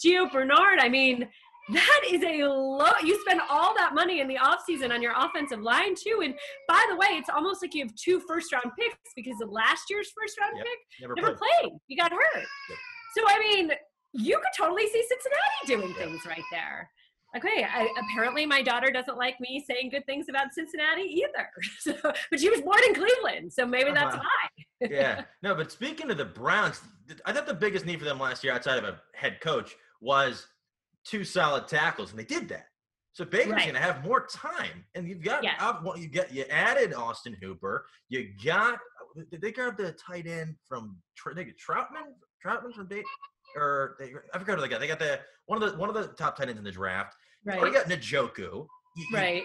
Gio 0.04 0.32
Bernard. 0.32 0.80
I 0.80 0.90
mean, 0.90 1.28
that 1.70 2.02
is 2.10 2.22
a 2.24 2.46
low 2.46 2.92
you 3.04 3.20
spend 3.22 3.40
all 3.50 3.74
that 3.76 3.94
money 3.94 4.20
in 4.20 4.28
the 4.28 4.36
offseason 4.36 4.94
on 4.94 5.02
your 5.02 5.14
offensive 5.16 5.62
line 5.62 5.96
too 5.96 6.22
and 6.24 6.36
by 6.68 6.84
the 6.90 6.96
way 6.98 7.08
it's 7.12 7.30
almost 7.30 7.62
like 7.62 7.74
you 7.74 7.84
have 7.86 7.96
two 7.96 8.20
first 8.20 8.52
round 8.52 8.70
picks 8.78 9.14
because 9.16 9.40
of 9.42 9.50
last 9.50 9.90
year's 9.90 10.12
first 10.20 10.38
round 10.40 10.58
yep. 10.58 10.66
pick 10.66 10.80
never, 11.02 11.16
never 11.16 11.28
played. 11.30 11.50
played. 11.62 11.74
you 11.88 11.96
got 11.96 12.12
hurt 12.12 12.20
yep. 12.36 12.78
so 13.18 13.24
i 13.28 13.40
mean 13.40 13.72
you 14.12 14.36
could 14.36 14.46
totally 14.58 14.88
see 14.88 15.04
cincinnati 15.08 15.66
doing 15.66 15.96
yep. 15.98 16.06
things 16.06 16.26
right 16.26 16.44
there 16.52 16.90
okay, 17.36 17.66
I, 17.66 17.90
apparently 17.98 18.46
my 18.46 18.62
daughter 18.62 18.92
doesn't 18.92 19.18
like 19.18 19.40
me 19.40 19.64
saying 19.66 19.90
good 19.90 20.06
things 20.06 20.28
about 20.30 20.54
Cincinnati 20.54 21.04
either. 21.04 21.50
So, 21.80 21.94
but 22.30 22.40
she 22.40 22.50
was 22.50 22.62
born 22.62 22.80
in 22.88 22.96
Cleveland, 22.96 23.52
so 23.52 23.66
maybe 23.66 23.92
that's 23.92 24.16
uh-huh. 24.16 24.24
why. 24.80 24.88
yeah, 24.90 25.24
no, 25.44 25.54
but 25.54 25.72
speaking 25.72 26.10
of 26.12 26.18
the 26.18 26.26
Browns, 26.26 26.82
I 27.26 27.34
thought 27.34 27.46
the 27.46 27.54
biggest 27.54 27.86
need 27.86 28.00
for 28.00 28.06
them 28.06 28.20
last 28.20 28.44
year, 28.44 28.54
outside 28.54 28.78
of 28.78 28.86
a 28.86 29.02
head 29.14 29.42
coach, 29.42 29.76
was 30.00 30.48
two 31.04 31.24
solid 31.24 31.68
tackles, 31.68 32.12
and 32.12 32.20
they 32.20 32.24
did 32.26 32.48
that. 32.50 32.68
So 33.14 33.26
Baker's 33.26 33.52
right. 33.52 33.64
going 33.64 33.76
to 33.76 33.82
have 33.82 34.04
more 34.04 34.26
time, 34.28 34.86
and 34.96 35.08
you've 35.08 35.22
got 35.22 35.44
yes. 35.44 35.62
you 35.98 36.08
get 36.08 36.34
you 36.34 36.46
added 36.50 36.94
Austin 36.94 37.36
Hooper. 37.42 37.86
You 38.10 38.30
got 38.44 38.80
did 39.30 39.42
they 39.42 39.52
grab 39.52 39.78
the 39.78 39.92
tight 39.94 40.28
end 40.28 40.56
from 40.68 40.98
they 41.36 41.46
get 41.46 41.56
Trautman? 41.58 42.14
Trautman 42.44 42.74
from 42.74 42.88
Dayton, 42.88 43.06
or 43.56 43.96
they, 44.00 44.14
I 44.34 44.40
forgot 44.40 44.56
who 44.56 44.62
they 44.62 44.68
got. 44.68 44.80
They 44.80 44.88
got 44.88 45.00
the 45.00 45.20
one 45.46 45.62
of 45.62 45.72
the 45.72 45.78
one 45.78 45.90
of 45.90 45.96
the 45.96 46.08
top 46.14 46.38
tight 46.38 46.50
ends 46.50 46.58
in 46.58 46.64
the 46.64 46.72
draft. 46.72 47.16
Right. 47.46 47.60
Already 47.60 47.76
got 47.76 47.86
Njoku. 47.88 48.68
Right. 49.12 49.44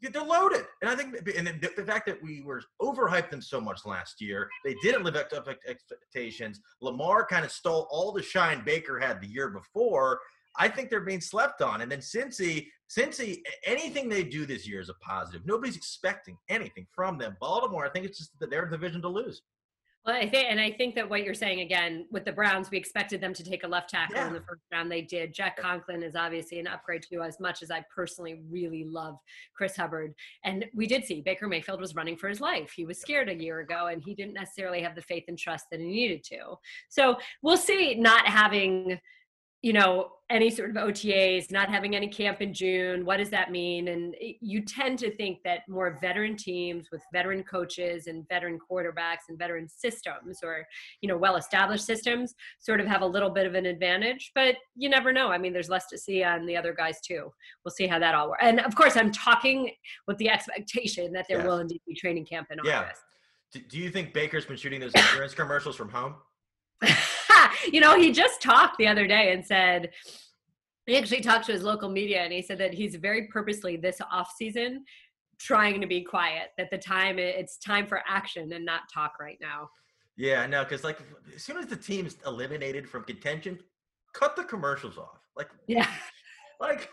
They're 0.00 0.20
loaded, 0.20 0.64
and 0.80 0.90
I 0.90 0.96
think, 0.96 1.14
and 1.38 1.46
the, 1.46 1.70
the, 1.76 1.84
fact 1.84 2.06
that 2.06 2.20
we 2.20 2.42
were 2.42 2.60
overhyped 2.80 3.30
them 3.30 3.40
so 3.40 3.60
much 3.60 3.86
last 3.86 4.20
year, 4.20 4.48
they 4.64 4.74
didn't 4.82 5.04
live 5.04 5.14
up 5.14 5.30
to 5.30 5.56
expectations. 5.68 6.58
Lamar 6.80 7.24
kind 7.24 7.44
of 7.44 7.52
stole 7.52 7.86
all 7.88 8.10
the 8.10 8.20
shine 8.20 8.64
Baker 8.64 8.98
had 8.98 9.20
the 9.20 9.28
year 9.28 9.50
before. 9.50 10.18
I 10.58 10.68
think 10.68 10.90
they're 10.90 11.00
being 11.00 11.20
slept 11.20 11.62
on. 11.62 11.82
And 11.82 11.90
then 11.90 12.00
Cincy, 12.00 12.66
Cincy, 12.90 13.42
anything 13.64 14.08
they 14.08 14.24
do 14.24 14.44
this 14.44 14.68
year 14.68 14.80
is 14.80 14.88
a 14.88 14.94
positive. 14.94 15.46
Nobody's 15.46 15.76
expecting 15.76 16.36
anything 16.48 16.86
from 16.92 17.16
them. 17.16 17.36
Baltimore, 17.40 17.86
I 17.86 17.90
think 17.90 18.04
it's 18.04 18.18
just 18.18 18.32
their 18.40 18.66
division 18.66 19.02
to 19.02 19.08
lose. 19.08 19.42
Well, 20.04 20.16
I 20.16 20.28
think, 20.28 20.48
and 20.50 20.60
I 20.60 20.72
think 20.72 20.96
that 20.96 21.08
what 21.08 21.22
you're 21.22 21.32
saying 21.32 21.60
again 21.60 22.06
with 22.10 22.24
the 22.24 22.32
Browns, 22.32 22.70
we 22.72 22.78
expected 22.78 23.20
them 23.20 23.32
to 23.34 23.44
take 23.44 23.62
a 23.62 23.68
left 23.68 23.90
tackle 23.90 24.16
yeah. 24.16 24.26
in 24.26 24.32
the 24.32 24.40
first 24.40 24.62
round. 24.72 24.90
They 24.90 25.02
did. 25.02 25.32
Jack 25.32 25.56
Conklin 25.56 26.02
is 26.02 26.16
obviously 26.16 26.58
an 26.58 26.66
upgrade 26.66 27.02
to 27.04 27.22
as 27.22 27.38
much 27.38 27.62
as 27.62 27.70
I 27.70 27.84
personally 27.94 28.42
really 28.50 28.84
love 28.84 29.16
Chris 29.54 29.76
Hubbard. 29.76 30.12
And 30.44 30.64
we 30.74 30.88
did 30.88 31.04
see 31.04 31.20
Baker 31.20 31.46
Mayfield 31.46 31.80
was 31.80 31.94
running 31.94 32.16
for 32.16 32.28
his 32.28 32.40
life. 32.40 32.72
He 32.74 32.84
was 32.84 32.98
scared 32.98 33.28
a 33.28 33.34
year 33.34 33.60
ago, 33.60 33.86
and 33.86 34.02
he 34.02 34.14
didn't 34.14 34.34
necessarily 34.34 34.82
have 34.82 34.96
the 34.96 35.02
faith 35.02 35.24
and 35.28 35.38
trust 35.38 35.66
that 35.70 35.78
he 35.78 35.86
needed 35.86 36.24
to. 36.24 36.56
So 36.88 37.16
we'll 37.42 37.56
see. 37.56 37.94
Not 37.94 38.26
having 38.26 38.98
you 39.62 39.72
know 39.72 40.10
any 40.32 40.50
sort 40.50 40.70
of 40.70 40.76
OTAs, 40.76 41.50
not 41.50 41.68
having 41.68 41.94
any 41.94 42.08
camp 42.08 42.40
in 42.40 42.54
June. 42.54 43.04
What 43.04 43.18
does 43.18 43.28
that 43.30 43.50
mean? 43.50 43.88
And 43.88 44.16
you 44.40 44.62
tend 44.62 44.98
to 45.00 45.14
think 45.14 45.40
that 45.44 45.60
more 45.68 45.98
veteran 46.00 46.36
teams 46.36 46.88
with 46.90 47.02
veteran 47.12 47.42
coaches 47.44 48.06
and 48.06 48.26
veteran 48.28 48.58
quarterbacks 48.58 49.28
and 49.28 49.38
veteran 49.38 49.68
systems 49.68 50.38
or, 50.42 50.66
you 51.02 51.08
know, 51.08 51.18
well-established 51.18 51.84
systems 51.84 52.34
sort 52.60 52.80
of 52.80 52.86
have 52.86 53.02
a 53.02 53.06
little 53.06 53.28
bit 53.28 53.46
of 53.46 53.54
an 53.54 53.66
advantage, 53.66 54.32
but 54.34 54.56
you 54.74 54.88
never 54.88 55.12
know. 55.12 55.28
I 55.28 55.36
mean, 55.36 55.52
there's 55.52 55.68
less 55.68 55.86
to 55.88 55.98
see 55.98 56.24
on 56.24 56.46
the 56.46 56.56
other 56.56 56.72
guys 56.72 57.00
too. 57.02 57.30
We'll 57.62 57.72
see 57.72 57.86
how 57.86 57.98
that 57.98 58.14
all 58.14 58.30
works. 58.30 58.42
And 58.42 58.60
of 58.60 58.74
course, 58.74 58.96
I'm 58.96 59.12
talking 59.12 59.70
with 60.08 60.16
the 60.16 60.30
expectation 60.30 61.12
that 61.12 61.26
there 61.28 61.38
yes. 61.38 61.46
will 61.46 61.58
indeed 61.58 61.82
be 61.86 61.94
training 61.94 62.24
camp 62.24 62.48
in 62.50 62.58
yeah. 62.64 62.80
August. 62.80 63.02
Do 63.68 63.78
you 63.78 63.90
think 63.90 64.14
Baker's 64.14 64.46
been 64.46 64.56
shooting 64.56 64.80
those 64.80 64.94
insurance 64.94 65.34
commercials 65.34 65.76
from 65.76 65.90
home? 65.90 66.14
you 67.72 67.80
know, 67.80 67.98
he 67.98 68.12
just 68.12 68.40
talked 68.40 68.78
the 68.78 68.86
other 68.86 69.06
day 69.06 69.32
and 69.32 69.44
said 69.44 69.90
he 70.86 70.96
actually 70.96 71.20
talked 71.20 71.46
to 71.46 71.52
his 71.52 71.62
local 71.62 71.88
media 71.88 72.22
and 72.22 72.32
he 72.32 72.42
said 72.42 72.58
that 72.58 72.74
he's 72.74 72.96
very 72.96 73.28
purposely 73.28 73.76
this 73.76 74.00
off 74.10 74.32
season 74.36 74.84
trying 75.38 75.80
to 75.80 75.86
be 75.86 76.02
quiet. 76.02 76.50
That 76.58 76.70
the 76.70 76.78
time 76.78 77.18
it's 77.18 77.58
time 77.58 77.86
for 77.86 78.02
action 78.08 78.52
and 78.52 78.64
not 78.64 78.82
talk 78.92 79.14
right 79.20 79.38
now. 79.40 79.68
Yeah, 80.16 80.46
no, 80.46 80.62
because 80.62 80.84
like 80.84 80.98
as 81.34 81.42
soon 81.42 81.56
as 81.58 81.66
the 81.66 81.76
team's 81.76 82.16
eliminated 82.26 82.88
from 82.88 83.04
contention, 83.04 83.58
cut 84.12 84.36
the 84.36 84.44
commercials 84.44 84.98
off. 84.98 85.20
Like, 85.36 85.48
yeah, 85.66 85.88
like 86.60 86.88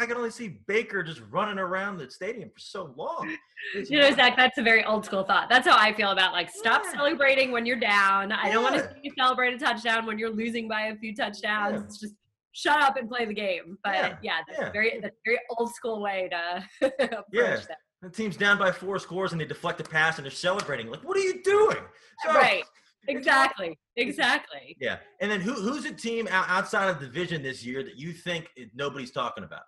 I 0.00 0.06
can 0.06 0.16
only 0.16 0.30
see 0.30 0.60
Baker 0.66 1.02
just 1.02 1.22
running 1.30 1.58
around 1.58 1.98
the 1.98 2.10
stadium 2.10 2.50
for 2.50 2.60
so 2.60 2.94
long. 2.96 3.36
It's 3.74 3.90
you 3.90 3.98
know, 3.98 4.10
Zach, 4.12 4.36
that's 4.36 4.58
a 4.58 4.62
very 4.62 4.84
old 4.84 5.04
school 5.04 5.24
thought. 5.24 5.48
That's 5.48 5.66
how 5.66 5.76
I 5.76 5.92
feel 5.92 6.10
about 6.10 6.32
like 6.32 6.50
stop 6.50 6.82
yeah. 6.84 6.92
celebrating 6.92 7.50
when 7.50 7.66
you're 7.66 7.80
down. 7.80 8.32
I 8.32 8.50
don't 8.50 8.62
want 8.62 8.76
to 8.76 8.82
see 8.82 9.00
you 9.02 9.12
celebrate 9.18 9.54
a 9.54 9.58
touchdown 9.58 10.06
when 10.06 10.18
you're 10.18 10.32
losing 10.32 10.68
by 10.68 10.86
a 10.86 10.96
few 10.96 11.14
touchdowns. 11.14 11.98
Yeah. 12.00 12.08
Just 12.08 12.14
shut 12.52 12.80
up 12.82 12.96
and 12.96 13.08
play 13.08 13.24
the 13.26 13.34
game. 13.34 13.78
But 13.82 13.94
yeah, 13.94 14.16
yeah 14.22 14.38
that's 14.46 14.60
yeah. 14.60 14.72
very 14.72 15.00
that's 15.00 15.16
very 15.24 15.38
old 15.56 15.74
school 15.74 16.00
way 16.00 16.30
to 16.30 16.86
approach 16.86 17.24
yeah. 17.32 17.56
that. 17.56 17.78
The 18.02 18.10
team's 18.10 18.36
down 18.36 18.58
by 18.58 18.70
four 18.70 18.98
scores 18.98 19.32
and 19.32 19.40
they 19.40 19.46
deflect 19.46 19.80
a 19.80 19.84
pass 19.84 20.18
and 20.18 20.24
they're 20.24 20.30
celebrating. 20.30 20.90
Like, 20.90 21.02
what 21.04 21.16
are 21.16 21.20
you 21.20 21.42
doing? 21.42 21.78
So, 22.22 22.34
right. 22.34 22.62
Exactly. 23.08 23.78
Exactly. 23.96 24.76
Yeah. 24.80 24.96
And 25.20 25.30
then 25.30 25.40
who 25.40 25.52
who's 25.52 25.84
a 25.84 25.92
team 25.92 26.26
outside 26.28 26.88
of 26.88 26.98
division 26.98 27.44
this 27.44 27.64
year 27.64 27.84
that 27.84 27.96
you 27.96 28.12
think 28.12 28.50
nobody's 28.74 29.12
talking 29.12 29.44
about? 29.44 29.62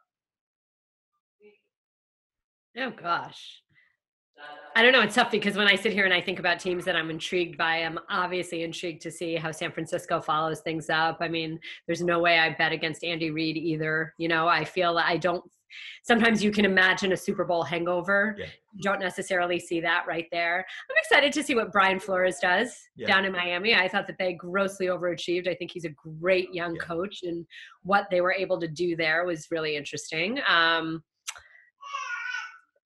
Oh 2.77 2.91
gosh. 2.91 3.63
I 4.75 4.83
don't 4.83 4.93
know. 4.93 5.01
It's 5.01 5.15
tough 5.15 5.31
because 5.31 5.57
when 5.57 5.67
I 5.67 5.77
sit 5.77 5.95
here 5.95 6.05
and 6.05 6.13
I 6.13 6.21
think 6.21 6.39
about 6.39 6.61
teams 6.61 6.85
that 6.85 6.97
I'm 6.97 7.09
intrigued 7.09 7.57
by, 7.57 7.77
I'm 7.77 7.99
obviously 8.11 8.63
intrigued 8.63 9.01
to 9.03 9.11
see 9.11 9.37
how 9.37 9.51
San 9.51 9.73
Francisco 9.73 10.21
follows 10.21 10.61
things 10.61 10.91
up. 10.91 11.19
I 11.21 11.29
mean, 11.29 11.59
there's 11.87 12.03
no 12.03 12.19
way 12.19 12.39
I 12.39 12.51
bet 12.51 12.73
against 12.73 13.03
Andy 13.03 13.31
Reid 13.31 13.57
either. 13.57 14.13
You 14.19 14.29
know, 14.29 14.47
I 14.49 14.65
feel 14.65 14.99
I 14.99 15.17
don't. 15.17 15.43
Sometimes 16.03 16.43
you 16.43 16.51
can 16.51 16.65
imagine 16.65 17.13
a 17.13 17.17
Super 17.17 17.45
Bowl 17.45 17.63
hangover. 17.63 18.37
Yeah. 18.39 18.47
You 18.75 18.83
don't 18.83 19.01
necessarily 19.01 19.59
see 19.59 19.81
that 19.81 20.05
right 20.07 20.27
there. 20.31 20.67
I'm 20.91 20.97
excited 20.99 21.33
to 21.33 21.43
see 21.43 21.55
what 21.55 21.73
Brian 21.73 21.99
Flores 21.99 22.39
does 22.41 22.77
yeah. 22.97 23.07
down 23.07 23.25
in 23.25 23.33
Miami. 23.33 23.75
I 23.75 23.89
thought 23.89 24.07
that 24.07 24.19
they 24.19 24.35
grossly 24.35 24.87
overachieved. 24.87 25.49
I 25.49 25.55
think 25.55 25.71
he's 25.73 25.85
a 25.85 25.95
great 26.21 26.53
young 26.53 26.75
yeah. 26.75 26.83
coach, 26.83 27.21
and 27.23 27.47
what 27.83 28.07
they 28.11 28.21
were 28.21 28.33
able 28.33 28.61
to 28.61 28.69
do 28.69 28.97
there 28.97 29.25
was 29.25 29.49
really 29.51 29.77
interesting. 29.77 30.41
Um, 30.49 31.03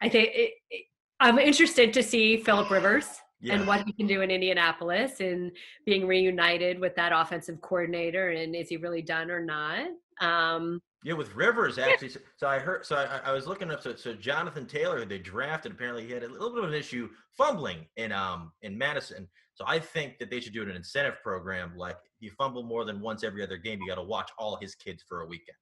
I 0.03 0.09
think 0.09 0.29
it, 0.33 0.53
it, 0.71 0.85
I'm 1.21 1.39
interested 1.39 1.93
to 1.93 2.03
see 2.03 2.39
Philip 2.39 2.71
Rivers 2.71 3.21
yeah. 3.41 3.55
and 3.55 3.67
what 3.67 3.85
he 3.85 3.93
can 3.93 4.07
do 4.07 4.23
in 4.23 4.31
Indianapolis 4.31 5.21
and 5.21 5.53
being 5.85 6.07
reunited 6.07 6.79
with 6.79 6.95
that 6.97 7.13
offensive 7.15 7.61
coordinator 7.61 8.31
and 8.31 8.55
is 8.55 8.69
he 8.69 8.77
really 8.77 9.03
done 9.03 9.31
or 9.31 9.45
not? 9.45 9.87
Um, 10.21 10.81
yeah, 11.03 11.15
with 11.15 11.35
Rivers 11.35 11.79
actually. 11.79 12.09
Yeah. 12.09 12.17
So 12.37 12.47
I 12.47 12.59
heard. 12.59 12.85
So 12.85 12.97
I, 12.97 13.31
I, 13.31 13.33
was 13.33 13.47
looking 13.47 13.71
up. 13.71 13.83
So, 13.83 13.97
so 13.97 14.13
Jonathan 14.13 14.67
Taylor, 14.67 15.05
they 15.05 15.19
drafted, 15.19 15.73
apparently 15.73 16.07
he 16.07 16.13
had 16.13 16.25
a 16.25 16.29
little 16.29 16.51
bit 16.55 16.63
of 16.63 16.71
an 16.71 16.77
issue 16.77 17.09
fumbling 17.37 17.87
in 17.97 18.13
um 18.13 18.53
in 18.63 18.77
Madison. 18.77 19.27
So 19.55 19.65
I 19.67 19.79
think 19.79 20.19
that 20.19 20.31
they 20.31 20.41
should 20.41 20.53
do 20.53 20.63
an 20.63 20.71
incentive 20.71 21.23
program. 21.23 21.73
Like 21.77 21.97
if 21.97 22.21
you 22.21 22.31
fumble 22.33 22.63
more 22.63 22.85
than 22.85 23.01
once 23.01 23.25
every 23.25 23.43
other 23.43 23.57
game, 23.57 23.81
you 23.81 23.89
got 23.89 23.95
to 23.97 24.03
watch 24.03 24.31
all 24.39 24.59
his 24.61 24.75
kids 24.75 25.03
for 25.09 25.23
a 25.23 25.27
weekend. 25.27 25.57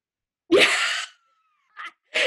Yeah. 0.50 0.66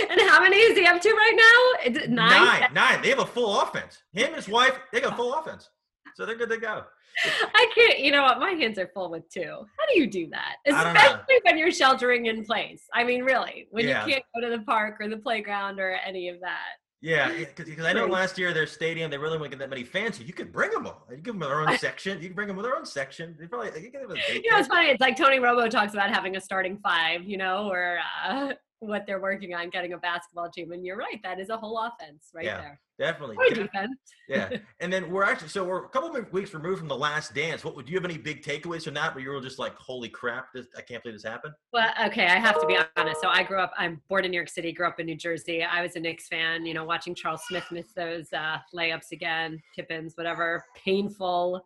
And 0.09 0.21
how 0.21 0.41
many 0.41 0.57
is 0.57 0.77
he 0.77 0.85
up 0.85 1.01
to 1.01 1.09
right 1.09 1.83
now? 1.85 2.01
Nine? 2.07 2.15
Nine. 2.15 2.73
Nine. 2.73 3.01
They 3.01 3.09
have 3.09 3.19
a 3.19 3.25
full 3.25 3.59
offense. 3.59 3.97
Him 4.13 4.27
and 4.27 4.35
his 4.35 4.47
wife, 4.49 4.79
they 4.93 5.01
got 5.01 5.13
a 5.13 5.15
full 5.15 5.33
offense. 5.33 5.69
So 6.15 6.25
they're 6.25 6.37
good 6.37 6.49
to 6.49 6.57
go. 6.57 6.83
I 7.25 7.71
can't, 7.75 7.99
you 7.99 8.11
know 8.11 8.23
what? 8.23 8.39
My 8.39 8.51
hands 8.51 8.77
are 8.77 8.89
full 8.93 9.11
with 9.11 9.29
two. 9.29 9.41
How 9.41 9.93
do 9.93 9.99
you 9.99 10.07
do 10.07 10.29
that? 10.29 10.55
Especially 10.65 11.39
when 11.43 11.57
you're 11.57 11.71
sheltering 11.71 12.27
in 12.27 12.43
place. 12.43 12.83
I 12.93 13.03
mean, 13.03 13.23
really, 13.23 13.67
when 13.71 13.87
yeah. 13.87 14.05
you 14.05 14.13
can't 14.13 14.25
go 14.35 14.41
to 14.41 14.57
the 14.57 14.63
park 14.63 14.97
or 14.99 15.07
the 15.07 15.17
playground 15.17 15.79
or 15.79 15.91
any 16.05 16.29
of 16.29 16.39
that. 16.41 16.77
Yeah, 17.03 17.31
because 17.55 17.83
I 17.83 17.93
know 17.93 18.05
last 18.05 18.37
year 18.37 18.53
their 18.53 18.67
stadium 18.67 19.09
they 19.09 19.17
really 19.17 19.39
wouldn't 19.39 19.51
get 19.51 19.59
that 19.59 19.71
many 19.71 19.83
fans. 19.83 20.17
So 20.17 20.23
you 20.23 20.33
could 20.33 20.51
bring 20.51 20.69
them 20.69 20.85
all. 20.85 21.03
You 21.09 21.15
can 21.15 21.23
give 21.23 21.33
them 21.33 21.49
their 21.49 21.61
own 21.61 21.75
section. 21.79 22.21
You 22.21 22.27
can 22.27 22.35
bring 22.35 22.47
them 22.47 22.57
with 22.57 22.65
their 22.65 22.75
own 22.75 22.85
section. 22.85 23.35
They 23.39 23.47
probably 23.47 23.69
you, 23.81 23.89
can 23.89 24.01
you 24.01 24.51
know 24.51 24.59
it's 24.59 24.67
funny. 24.67 24.89
It's 24.89 25.01
like 25.01 25.17
Tony 25.17 25.39
Robo 25.39 25.67
talks 25.67 25.93
about 25.93 26.11
having 26.11 26.35
a 26.35 26.41
starting 26.41 26.77
five. 26.77 27.23
You 27.23 27.37
know, 27.37 27.67
or 27.71 27.97
uh, 28.23 28.53
what 28.81 29.05
they're 29.05 29.21
working 29.21 29.53
on 29.53 29.69
getting 29.69 29.93
a 29.93 29.97
basketball 29.97 30.49
team. 30.49 30.71
And 30.71 30.83
you're 30.83 30.97
right, 30.97 31.21
that 31.23 31.39
is 31.39 31.49
a 31.49 31.57
whole 31.57 31.77
offense 31.77 32.31
right 32.33 32.45
yeah, 32.45 32.57
there. 32.57 32.79
Definitely. 32.97 33.37
defense. 33.53 33.95
yeah. 34.27 34.49
And 34.79 34.91
then 34.91 35.11
we're 35.11 35.23
actually 35.23 35.49
so 35.49 35.63
we're 35.63 35.85
a 35.85 35.89
couple 35.89 36.15
of 36.15 36.33
weeks 36.33 36.53
removed 36.53 36.79
from 36.79 36.87
the 36.87 36.97
last 36.97 37.35
dance. 37.35 37.63
What 37.63 37.75
would 37.75 37.87
you 37.87 37.95
have 37.95 38.05
any 38.05 38.17
big 38.17 38.43
takeaways 38.43 38.83
from 38.83 38.95
that 38.95 39.13
where 39.13 39.23
you 39.23 39.29
were 39.29 39.39
just 39.39 39.59
like, 39.59 39.75
holy 39.75 40.09
crap, 40.09 40.47
this 40.53 40.65
I 40.75 40.81
can't 40.81 41.03
believe 41.03 41.15
this 41.15 41.23
happened? 41.23 41.53
Well, 41.71 41.91
okay, 42.07 42.25
I 42.25 42.39
have 42.39 42.59
to 42.59 42.65
be 42.65 42.77
honest. 42.97 43.21
So 43.21 43.29
I 43.29 43.43
grew 43.43 43.59
up, 43.59 43.71
I'm 43.77 44.01
born 44.09 44.25
in 44.25 44.31
New 44.31 44.37
York 44.37 44.49
City, 44.49 44.71
grew 44.71 44.87
up 44.87 44.99
in 44.99 45.05
New 45.05 45.15
Jersey. 45.15 45.63
I 45.63 45.83
was 45.83 45.95
a 45.95 45.99
Knicks 45.99 46.27
fan, 46.27 46.65
you 46.65 46.73
know, 46.73 46.83
watching 46.83 47.13
Charles 47.13 47.43
Smith 47.47 47.65
miss 47.71 47.93
those 47.95 48.33
uh, 48.33 48.57
layups 48.75 49.11
again, 49.11 49.61
Tippins, 49.75 50.13
whatever, 50.15 50.65
painful. 50.83 51.63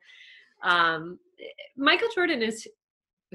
Um, 0.64 1.18
Michael 1.78 2.10
Jordan 2.14 2.42
is 2.42 2.68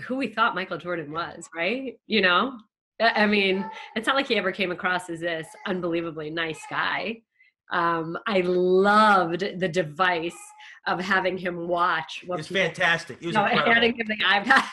who 0.03 0.17
we 0.17 0.29
thought 0.29 0.55
Michael 0.55 0.79
Jordan 0.79 1.13
was, 1.13 1.49
right? 1.55 1.99
You 2.07 2.21
know, 2.21 2.59
I 3.01 3.27
mean, 3.27 3.69
it's 3.97 4.07
not 4.07 4.17
like 4.17 4.29
he 4.29 4.37
ever 4.37 4.53
came 4.53 4.73
across 4.73 5.09
as 5.09 5.21
this 5.21 5.47
unbelievably 5.67 6.31
nice 6.31 6.61
guy. 6.69 7.23
Um, 7.73 8.19
I 8.27 8.41
loved 8.41 9.41
the 9.59 9.69
device 9.69 10.37
of 10.87 11.01
having 11.01 11.39
him 11.39 11.69
watch. 11.69 12.25
What 12.27 12.41
it's 12.41 12.49
fantastic. 12.49 13.19
It 13.21 13.27
was 13.27 13.35
know, 13.35 13.45
handing 13.45 13.95
him 13.99 14.07
the 14.07 14.17
iPad. 14.17 14.65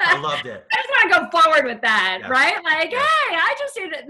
I 0.00 0.18
loved 0.18 0.46
it. 0.46 0.66
I 0.72 0.76
just 0.76 0.88
want 0.88 1.12
to 1.12 1.20
go 1.20 1.40
forward 1.40 1.64
with 1.66 1.80
that, 1.82 2.18
yeah. 2.22 2.28
right? 2.28 2.56
Like, 2.64 2.90
yeah. 2.90 2.98
hey, 2.98 3.36
I 3.36 3.54
just 3.58 3.74
see 3.74 3.88
that 3.88 4.04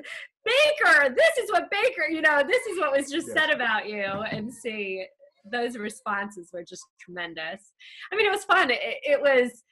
Baker. 0.45 1.14
This 1.14 1.45
is 1.45 1.50
what 1.50 1.71
Baker. 1.71 2.09
You 2.09 2.23
know, 2.23 2.42
this 2.47 2.64
is 2.66 2.78
what 2.78 2.97
was 2.97 3.11
just 3.11 3.28
yeah. 3.28 3.35
said 3.35 3.50
about 3.50 3.88
you, 3.88 4.04
and 4.04 4.52
see 4.52 5.06
those 5.50 5.76
responses 5.76 6.50
were 6.52 6.64
just 6.64 6.85
tremendous. 7.00 7.73
I 8.12 8.16
mean, 8.16 8.26
it 8.26 8.33
was 8.33 8.45
fun. 8.45 8.71
It, 8.71 8.80
it 8.80 9.21
was. 9.21 9.64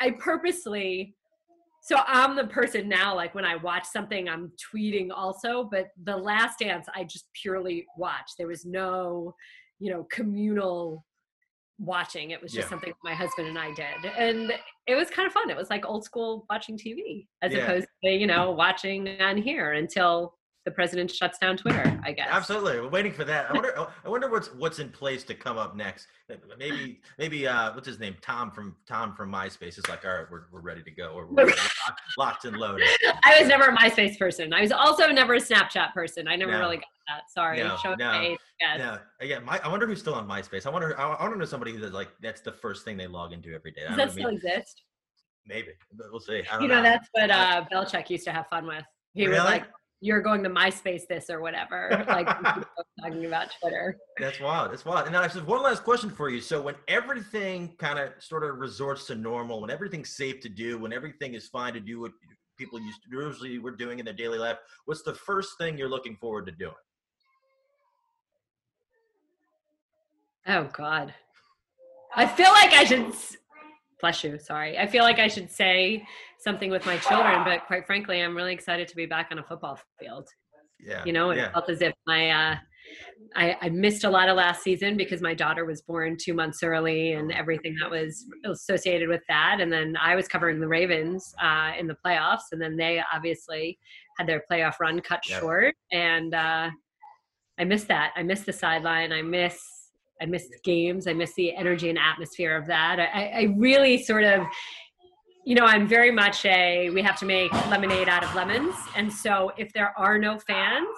I 0.00 0.10
purposely 0.10 1.14
so 1.90 2.04
I'm 2.06 2.36
the 2.36 2.46
person 2.46 2.88
now, 2.88 3.16
like 3.16 3.34
when 3.34 3.44
I 3.44 3.56
watch 3.56 3.84
something, 3.84 4.28
I'm 4.28 4.52
tweeting 4.72 5.08
also, 5.12 5.64
but 5.64 5.88
the 6.04 6.16
last 6.16 6.60
dance 6.60 6.86
I 6.94 7.02
just 7.02 7.26
purely 7.34 7.84
watched. 7.96 8.34
There 8.38 8.46
was 8.46 8.64
no, 8.64 9.34
you 9.80 9.90
know, 9.90 10.06
communal 10.08 11.04
watching. 11.80 12.30
It 12.30 12.40
was 12.40 12.52
just 12.52 12.66
yeah. 12.66 12.70
something 12.70 12.92
my 13.02 13.12
husband 13.12 13.48
and 13.48 13.58
I 13.58 13.74
did. 13.74 14.12
And 14.16 14.52
it 14.86 14.94
was 14.94 15.10
kind 15.10 15.26
of 15.26 15.32
fun. 15.32 15.50
It 15.50 15.56
was 15.56 15.68
like 15.68 15.84
old 15.84 16.04
school 16.04 16.46
watching 16.48 16.78
TV 16.78 17.26
as 17.42 17.52
yeah. 17.52 17.64
opposed 17.64 17.88
to, 18.04 18.10
you 18.12 18.28
know, 18.28 18.52
watching 18.52 19.20
on 19.20 19.36
here 19.36 19.72
until 19.72 20.34
the 20.70 20.74
president 20.74 21.10
shuts 21.10 21.38
down 21.38 21.56
Twitter. 21.56 22.00
I 22.04 22.12
guess. 22.12 22.28
Absolutely, 22.30 22.80
we're 22.80 22.88
waiting 22.88 23.12
for 23.12 23.24
that. 23.24 23.50
I 23.50 23.52
wonder. 23.52 23.86
I 24.04 24.08
wonder 24.08 24.30
what's 24.30 24.48
what's 24.54 24.78
in 24.78 24.88
place 24.88 25.24
to 25.24 25.34
come 25.34 25.58
up 25.58 25.76
next. 25.76 26.06
Maybe 26.58 27.00
maybe 27.18 27.46
uh, 27.46 27.74
what's 27.74 27.86
his 27.86 27.98
name? 27.98 28.14
Tom 28.22 28.50
from 28.50 28.76
Tom 28.86 29.14
from 29.14 29.32
MySpace 29.32 29.78
is 29.78 29.88
like, 29.88 30.04
all 30.04 30.12
right, 30.12 30.26
we're 30.30 30.44
we're 30.52 30.60
ready 30.60 30.82
to 30.82 30.90
go. 30.90 31.14
We're, 31.14 31.26
we're 31.26 31.52
locked 32.18 32.44
and 32.44 32.56
loaded. 32.56 32.88
I 33.24 33.38
was 33.40 33.48
never 33.48 33.64
a 33.64 33.76
MySpace 33.76 34.18
person. 34.18 34.52
I 34.52 34.60
was 34.60 34.72
also 34.72 35.08
never 35.08 35.34
a 35.34 35.40
Snapchat 35.40 35.92
person. 35.92 36.28
I 36.28 36.36
never 36.36 36.52
no. 36.52 36.60
really 36.60 36.76
got 36.76 36.84
that. 37.08 37.30
Sorry, 37.30 37.58
no, 37.58 37.76
no, 37.98 38.20
age, 38.20 38.38
no. 38.78 38.98
Yeah, 39.20 39.40
my, 39.40 39.60
I 39.64 39.68
wonder 39.68 39.86
who's 39.86 40.00
still 40.00 40.14
on 40.14 40.28
MySpace. 40.28 40.66
I 40.66 40.70
wonder. 40.70 40.98
I, 40.98 41.04
I 41.04 41.22
want 41.22 41.34
to 41.34 41.38
know 41.38 41.44
somebody 41.44 41.72
who's 41.72 41.90
like 41.92 42.08
that's 42.22 42.40
the 42.40 42.52
first 42.52 42.84
thing 42.84 42.96
they 42.96 43.08
log 43.08 43.32
into 43.32 43.52
every 43.54 43.72
day. 43.72 43.82
Does 43.88 43.96
that 43.96 44.12
still 44.12 44.28
exist? 44.28 44.82
Maybe, 45.46 45.70
but 45.96 46.06
we'll 46.12 46.20
see. 46.20 46.42
you 46.60 46.68
know, 46.68 46.76
know, 46.76 46.82
that's 46.82 47.08
what 47.12 47.30
uh, 47.30 47.64
Belichick 47.72 48.08
used 48.10 48.24
to 48.24 48.32
have 48.32 48.46
fun 48.48 48.66
with. 48.66 48.84
He 49.14 49.26
really? 49.26 49.38
was 49.38 49.44
like 49.44 49.64
you're 50.00 50.22
going 50.22 50.42
to 50.42 50.50
MySpace 50.50 51.06
this 51.06 51.28
or 51.28 51.40
whatever, 51.40 52.04
like 52.08 52.26
talking 53.00 53.26
about 53.26 53.48
Twitter. 53.60 53.98
That's 54.18 54.40
wild. 54.40 54.72
That's 54.72 54.84
wild. 54.84 55.04
And 55.06 55.12
now 55.12 55.20
I 55.20 55.28
have 55.28 55.46
one 55.46 55.62
last 55.62 55.84
question 55.84 56.08
for 56.10 56.30
you. 56.30 56.40
So 56.40 56.60
when 56.60 56.74
everything 56.88 57.74
kind 57.78 57.98
of 57.98 58.12
sort 58.18 58.42
of 58.42 58.58
resorts 58.58 59.06
to 59.06 59.14
normal, 59.14 59.60
when 59.60 59.70
everything's 59.70 60.16
safe 60.16 60.40
to 60.40 60.48
do, 60.48 60.78
when 60.78 60.92
everything 60.92 61.34
is 61.34 61.48
fine 61.48 61.74
to 61.74 61.80
do 61.80 62.00
what 62.00 62.12
people 62.56 62.80
used 62.80 63.02
to, 63.02 63.08
usually 63.10 63.58
were 63.58 63.70
doing 63.70 63.98
in 63.98 64.06
their 64.06 64.14
daily 64.14 64.38
life, 64.38 64.56
what's 64.86 65.02
the 65.02 65.14
first 65.14 65.58
thing 65.58 65.76
you're 65.76 65.88
looking 65.88 66.16
forward 66.16 66.46
to 66.46 66.52
doing? 66.52 66.74
Oh 70.46 70.64
God. 70.72 71.12
I 72.16 72.26
feel 72.26 72.50
like 72.50 72.72
I 72.72 72.84
should 72.84 73.12
bless 74.00 74.24
you. 74.24 74.38
Sorry. 74.38 74.78
I 74.78 74.86
feel 74.86 75.04
like 75.04 75.18
I 75.18 75.28
should 75.28 75.50
say 75.50 76.04
something 76.38 76.70
with 76.70 76.86
my 76.86 76.96
children, 76.98 77.44
but 77.44 77.66
quite 77.66 77.86
frankly, 77.86 78.22
I'm 78.22 78.36
really 78.36 78.52
excited 78.52 78.88
to 78.88 78.96
be 78.96 79.06
back 79.06 79.28
on 79.30 79.38
a 79.38 79.42
football 79.42 79.78
field. 79.98 80.28
Yeah. 80.80 81.04
You 81.04 81.12
know, 81.12 81.30
it 81.30 81.36
yeah. 81.36 81.52
felt 81.52 81.68
as 81.68 81.82
if 81.82 81.92
my, 82.06 82.30
uh, 82.30 82.56
I, 83.36 83.56
I, 83.60 83.68
missed 83.68 84.04
a 84.04 84.10
lot 84.10 84.28
of 84.28 84.36
last 84.36 84.62
season 84.62 84.96
because 84.96 85.20
my 85.20 85.34
daughter 85.34 85.64
was 85.64 85.82
born 85.82 86.16
two 86.18 86.34
months 86.34 86.62
early 86.62 87.12
and 87.12 87.30
everything 87.30 87.76
that 87.80 87.90
was 87.90 88.24
associated 88.44 89.08
with 89.08 89.20
that. 89.28 89.58
And 89.60 89.72
then 89.72 89.96
I 90.00 90.16
was 90.16 90.26
covering 90.26 90.58
the 90.58 90.66
Ravens 90.66 91.32
uh, 91.40 91.72
in 91.78 91.86
the 91.86 91.96
playoffs, 92.04 92.50
and 92.52 92.60
then 92.60 92.76
they 92.76 93.02
obviously 93.12 93.78
had 94.18 94.26
their 94.26 94.42
playoff 94.50 94.80
run 94.80 95.00
cut 95.00 95.24
short. 95.24 95.74
And 95.92 96.34
uh, 96.34 96.70
I 97.58 97.64
missed 97.64 97.88
that. 97.88 98.12
I 98.16 98.22
missed 98.22 98.46
the 98.46 98.52
sideline. 98.52 99.12
I 99.12 99.22
miss 99.22 99.60
I 100.20 100.26
miss 100.26 100.48
games. 100.64 101.06
I 101.06 101.12
miss 101.12 101.34
the 101.34 101.54
energy 101.54 101.88
and 101.88 101.98
atmosphere 101.98 102.56
of 102.56 102.66
that. 102.66 102.98
I, 103.00 103.26
I 103.26 103.54
really 103.56 104.02
sort 104.02 104.24
of, 104.24 104.46
you 105.44 105.54
know, 105.54 105.64
I'm 105.64 105.88
very 105.88 106.10
much 106.10 106.44
a 106.44 106.90
we 106.90 107.02
have 107.02 107.18
to 107.20 107.26
make 107.26 107.52
lemonade 107.68 108.08
out 108.08 108.22
of 108.22 108.34
lemons. 108.34 108.74
And 108.96 109.12
so 109.12 109.52
if 109.56 109.72
there 109.72 109.92
are 109.98 110.18
no 110.18 110.38
fans, 110.38 110.88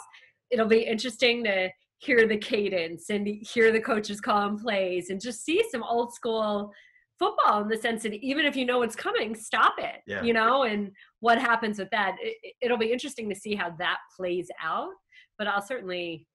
it'll 0.51 0.67
be 0.67 0.81
interesting 0.81 1.45
to 1.45 1.71
hear 1.99 2.27
the 2.27 2.37
cadence 2.37 3.11
and 3.11 3.27
hear 3.27 3.71
the 3.71 3.81
coaches 3.81 4.21
call 4.21 4.41
calling 4.41 4.59
plays 4.59 5.11
and 5.11 5.21
just 5.21 5.45
see 5.45 5.65
some 5.71 5.85
old 5.85 6.13
school 6.13 6.73
football 7.19 7.63
in 7.63 7.69
the 7.69 7.77
sense 7.77 8.03
that 8.03 8.15
even 8.15 8.45
if 8.45 8.57
you 8.57 8.67
know 8.67 8.79
what's 8.79 8.97
coming, 8.97 9.37
stop 9.37 9.75
it. 9.79 10.01
Yeah. 10.09 10.23
You 10.25 10.33
know, 10.33 10.65
and 10.65 10.91
what 11.21 11.39
happens 11.39 11.79
with 11.79 11.91
that. 11.91 12.17
It, 12.21 12.55
it'll 12.61 12.79
be 12.79 12.93
interesting 12.93 13.29
to 13.29 13.37
see 13.37 13.55
how 13.55 13.71
that 13.79 13.99
plays 14.17 14.51
out. 14.61 14.91
But 15.39 15.47
I'll 15.47 15.63
certainly, 15.63 16.27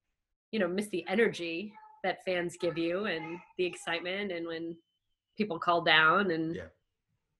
you 0.51 0.60
know, 0.60 0.67
miss 0.70 0.88
the 0.89 1.06
energy 1.10 1.74
that 2.08 2.24
fans 2.24 2.56
give 2.60 2.78
you 2.78 3.06
and 3.06 3.38
the 3.58 3.66
excitement 3.66 4.32
and 4.32 4.48
when 4.48 4.76
people 5.38 5.60
call 5.60 5.82
down 5.82 6.32
and 6.32 6.56
Yeah. 6.56 6.64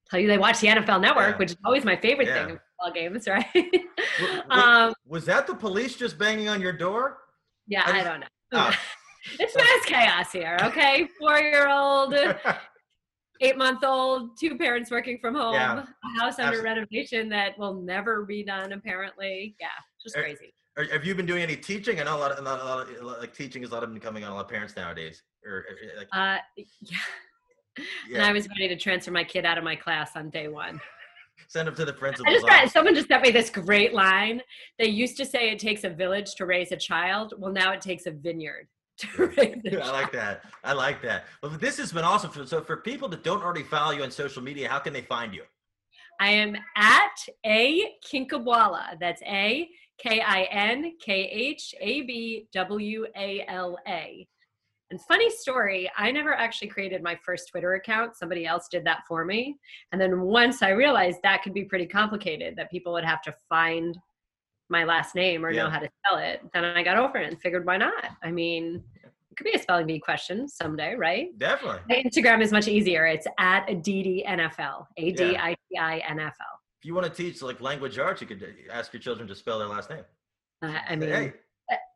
tell 0.10 0.20
you 0.20 0.28
they 0.28 0.38
watch 0.38 0.60
the 0.60 0.68
NFL 0.68 1.00
network, 1.02 1.32
Yeah. 1.36 1.38
which 1.38 1.52
is 1.52 1.58
always 1.64 1.86
my 1.86 1.96
favorite 1.96 2.28
Yeah. 2.28 2.34
thing 2.46 2.50
in 2.56 2.60
football 2.60 2.94
games, 2.94 3.28
right? 3.36 3.46
W- 3.54 3.72
w- 4.20 4.44
um, 4.50 4.94
was 5.06 5.26
that 5.26 5.48
the 5.48 5.56
police 5.56 5.96
just 5.96 6.18
banging 6.20 6.50
on 6.50 6.62
your 6.62 6.74
door? 6.74 7.20
yeah, 7.66 7.84
I 7.86 8.02
I 8.02 8.04
don't 8.04 8.20
know. 8.22 8.28
Oh. 8.54 8.72
it's 9.40 9.56
mass 9.56 9.86
chaos 9.86 10.32
here, 10.32 10.58
okay? 10.64 11.08
Four 11.20 11.38
year 11.40 11.70
old, 11.70 12.14
eight 13.42 13.58
month 13.58 13.84
old, 13.84 14.38
two 14.40 14.58
parents 14.58 14.90
working 14.92 15.18
from 15.20 15.36
home, 15.36 15.56
a 15.56 15.88
house 16.20 16.40
under 16.40 16.60
Absol- 16.60 16.64
renovation 16.64 17.30
that 17.30 17.58
will 17.58 17.76
never 17.82 18.26
be 18.26 18.44
done, 18.44 18.72
apparently. 18.74 19.56
Yeah, 19.60 19.68
just 20.04 20.16
Er, 20.18 20.22
crazy. 20.24 20.54
Or 20.77 20.84
have 20.86 21.03
you 21.03 21.15
been 21.15 21.25
doing 21.25 21.41
any 21.41 21.55
teaching? 21.55 22.00
I 22.00 22.03
know 22.03 22.15
a 22.15 22.19
lot 22.19 22.31
of, 22.31 22.39
a 22.39 22.41
lot, 22.43 22.62
a 22.62 23.03
lot 23.03 23.17
of 23.17 23.22
like 23.22 23.34
teaching 23.34 23.63
is 23.63 23.72
a 23.72 23.74
lot 23.74 23.84
of 23.84 23.93
becoming 23.93 24.24
on 24.24 24.31
a 24.31 24.36
lot 24.36 24.46
of 24.46 24.50
parents 24.50 24.75
nowadays. 24.75 25.24
Or 25.46 25.51
or, 25.51 25.65
like, 25.98 26.07
Uh, 26.13 26.38
yeah. 26.55 26.98
And 28.12 28.24
I 28.24 28.31
was 28.31 28.48
ready 28.50 28.67
to 28.69 28.75
transfer 28.75 29.12
my 29.12 29.24
kid 29.24 29.46
out 29.46 29.60
of 29.60 29.63
my 29.63 29.75
class 29.75 30.15
on 30.15 30.31
day 30.31 30.48
one. 30.48 30.81
send 31.48 31.67
them 31.67 31.75
to 31.75 31.86
the 31.86 31.96
I 32.25 32.34
just 32.34 32.46
read, 32.48 32.72
someone 32.72 32.96
just 32.96 33.07
sent 33.07 33.22
me 33.22 33.31
this 33.31 33.50
great 33.50 33.93
line. 33.93 34.41
They 34.79 34.88
used 34.88 35.17
to 35.17 35.25
say 35.25 35.50
it 35.51 35.60
takes 35.60 35.84
a 35.84 35.89
village 35.89 36.36
to 36.36 36.46
raise 36.46 36.72
a 36.72 36.77
child. 36.77 37.34
Well, 37.38 37.51
now 37.51 37.72
it 37.72 37.81
takes 37.81 38.05
a 38.05 38.12
vineyard 38.12 38.67
to 39.00 39.07
raise 39.38 39.62
a 39.65 39.67
I 39.67 39.69
child. 39.69 39.84
I 39.84 39.91
like 39.91 40.12
that. 40.12 40.41
I 40.63 40.74
like 40.74 41.01
that. 41.03 41.25
Well, 41.41 41.51
this 41.51 41.77
has 41.77 41.93
been 41.93 42.03
awesome. 42.03 42.48
So, 42.48 42.62
for 42.62 42.77
people 42.77 43.07
that 43.10 43.24
don't 43.24 43.43
already 43.43 43.63
follow 43.63 43.91
you 43.91 44.03
on 44.03 44.12
social 44.12 44.41
media, 44.41 44.67
how 44.67 44.79
can 44.79 44.93
they 44.93 45.01
find 45.01 45.34
you? 45.34 45.43
I 46.19 46.31
am 46.31 46.55
at 46.75 47.17
a 47.46 47.96
Kinkhabwala. 48.12 49.00
That's 49.00 49.22
a 49.22 49.69
K 49.98 50.22
I 50.22 50.44
N 50.44 50.94
K 51.00 51.13
H 51.13 51.74
A 51.80 52.01
B 52.01 52.48
W 52.54 53.06
A 53.16 53.46
L 53.48 53.77
A. 53.88 54.27
And 54.89 55.01
funny 55.01 55.30
story, 55.30 55.92
I 55.98 56.12
never 56.12 56.34
actually 56.34 56.70
created 56.70 57.04
my 57.04 57.20
first 57.25 57.50
Twitter 57.50 57.74
account. 57.74 58.16
Somebody 58.16 58.46
else 58.46 58.68
did 58.70 58.86
that 58.86 59.01
for 59.08 59.25
me. 59.25 59.58
And 59.92 60.00
then 60.00 60.22
once 60.22 60.63
I 60.63 60.70
realized 60.70 61.18
that 61.24 61.44
could 61.44 61.54
be 61.54 61.66
pretty 61.66 61.86
complicated, 61.86 62.56
that 62.56 62.72
people 62.72 62.94
would 62.94 63.04
have 63.04 63.22
to 63.24 63.36
find 63.50 63.98
my 64.70 64.84
last 64.86 65.16
name 65.16 65.46
or 65.46 65.51
know 65.51 65.70
how 65.70 65.80
to 65.80 65.89
spell 66.06 66.20
it, 66.20 66.42
then 66.54 66.63
I 66.63 66.84
got 66.84 66.98
over 66.98 67.18
it 67.18 67.27
and 67.27 67.42
figured 67.42 67.66
why 67.66 67.77
not? 67.77 68.06
I 68.24 68.32
mean, 68.32 68.84
it 69.04 69.36
could 69.36 69.46
be 69.46 69.54
a 69.54 69.60
spelling 69.62 69.88
bee 69.88 70.00
question 70.00 70.48
someday, 70.48 70.96
right? 70.96 71.38
Definitely. 71.38 71.80
My 71.89 72.04
Instagram 72.04 72.42
is 72.42 72.51
much 72.51 72.68
easier. 72.68 73.06
It's 73.06 73.27
at 73.39 73.70
Aditi 73.70 74.24
NFL, 74.27 74.88
A 74.98 75.12
D 75.12 75.38
I 75.38 75.54
T 75.70 75.77
I 75.77 75.98
N 76.00 76.20
F 76.20 76.36
L. 76.39 76.57
You 76.88 76.96
want 76.96 77.06
to 77.06 77.12
teach 77.12 77.41
like 77.41 77.60
language 77.60 78.00
arts, 78.00 78.22
you 78.22 78.27
could 78.27 78.41
uh, 78.41 78.72
ask 78.74 78.94
your 78.94 79.01
children 79.01 79.27
to 79.27 79.36
spell 79.36 79.60
their 79.60 79.67
last 79.67 79.89
name. 79.89 80.06
Uh, 80.63 80.74
I 80.88 80.96
mean, 80.96 81.10
hey, 81.10 81.34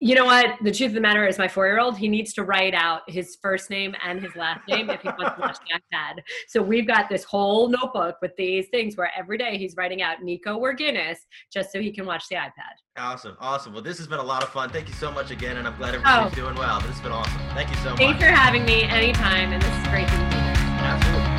you 0.02 0.16
know 0.16 0.26
what? 0.26 0.58
The 0.64 0.72
truth 0.72 0.90
of 0.90 0.96
the 0.96 1.00
matter 1.00 1.26
is, 1.26 1.38
my 1.38 1.48
four-year-old 1.48 1.98
he 1.98 2.10
needs 2.10 2.34
to 2.34 2.44
write 2.44 2.74
out 2.74 3.04
his 3.08 3.38
first 3.42 3.70
name 3.70 3.96
and 4.06 4.22
his 4.22 4.36
last 4.36 4.68
name 4.68 4.90
if 4.90 5.00
he 5.00 5.08
wants 5.08 5.36
to 5.36 5.40
watch 5.40 5.58
the 5.60 5.80
iPad. 5.80 6.20
So 6.50 6.62
we've 6.62 6.86
got 6.86 7.08
this 7.08 7.24
whole 7.24 7.70
notebook 7.70 8.18
with 8.22 8.36
these 8.38 8.68
things 8.68 8.98
where 8.98 9.10
every 9.18 9.38
day 9.38 9.58
he's 9.58 9.76
writing 9.78 10.02
out 10.02 10.24
Nico 10.24 10.58
or 10.58 10.74
Guinness 10.74 11.20
just 11.54 11.72
so 11.72 11.80
he 11.80 11.90
can 11.94 12.06
watch 12.06 12.26
the 12.30 12.36
iPad. 12.36 12.74
awesome, 12.98 13.38
awesome. 13.40 13.72
Well, 13.72 13.82
this 13.84 13.98
has 13.98 14.08
been 14.08 14.20
a 14.20 14.24
lot 14.24 14.44
of 14.44 14.50
fun. 14.50 14.72
Thank 14.72 14.90
you 14.90 14.94
so 14.96 15.10
much 15.10 15.32
again, 15.32 15.56
and 15.56 15.66
I'm 15.70 15.78
glad 15.78 15.96
everybody's 15.96 16.36
doing 16.36 16.56
well. 16.56 16.82
This 16.82 16.90
has 16.92 17.00
been 17.00 17.14
awesome. 17.14 17.40
Thank 17.54 17.70
you 17.70 17.78
so 17.78 17.94
Oh. 17.94 17.96
Thanks 17.96 18.20
much. 18.20 18.30
for 18.30 18.36
having 18.36 18.66
me 18.66 18.84
anytime, 18.84 19.54
and 19.54 19.62
this 19.64 19.74
is 19.74 19.88
great 19.88 20.08
to 20.10 20.14
be 20.18 20.36
here. 20.36 20.54
Absolutely. 20.84 21.31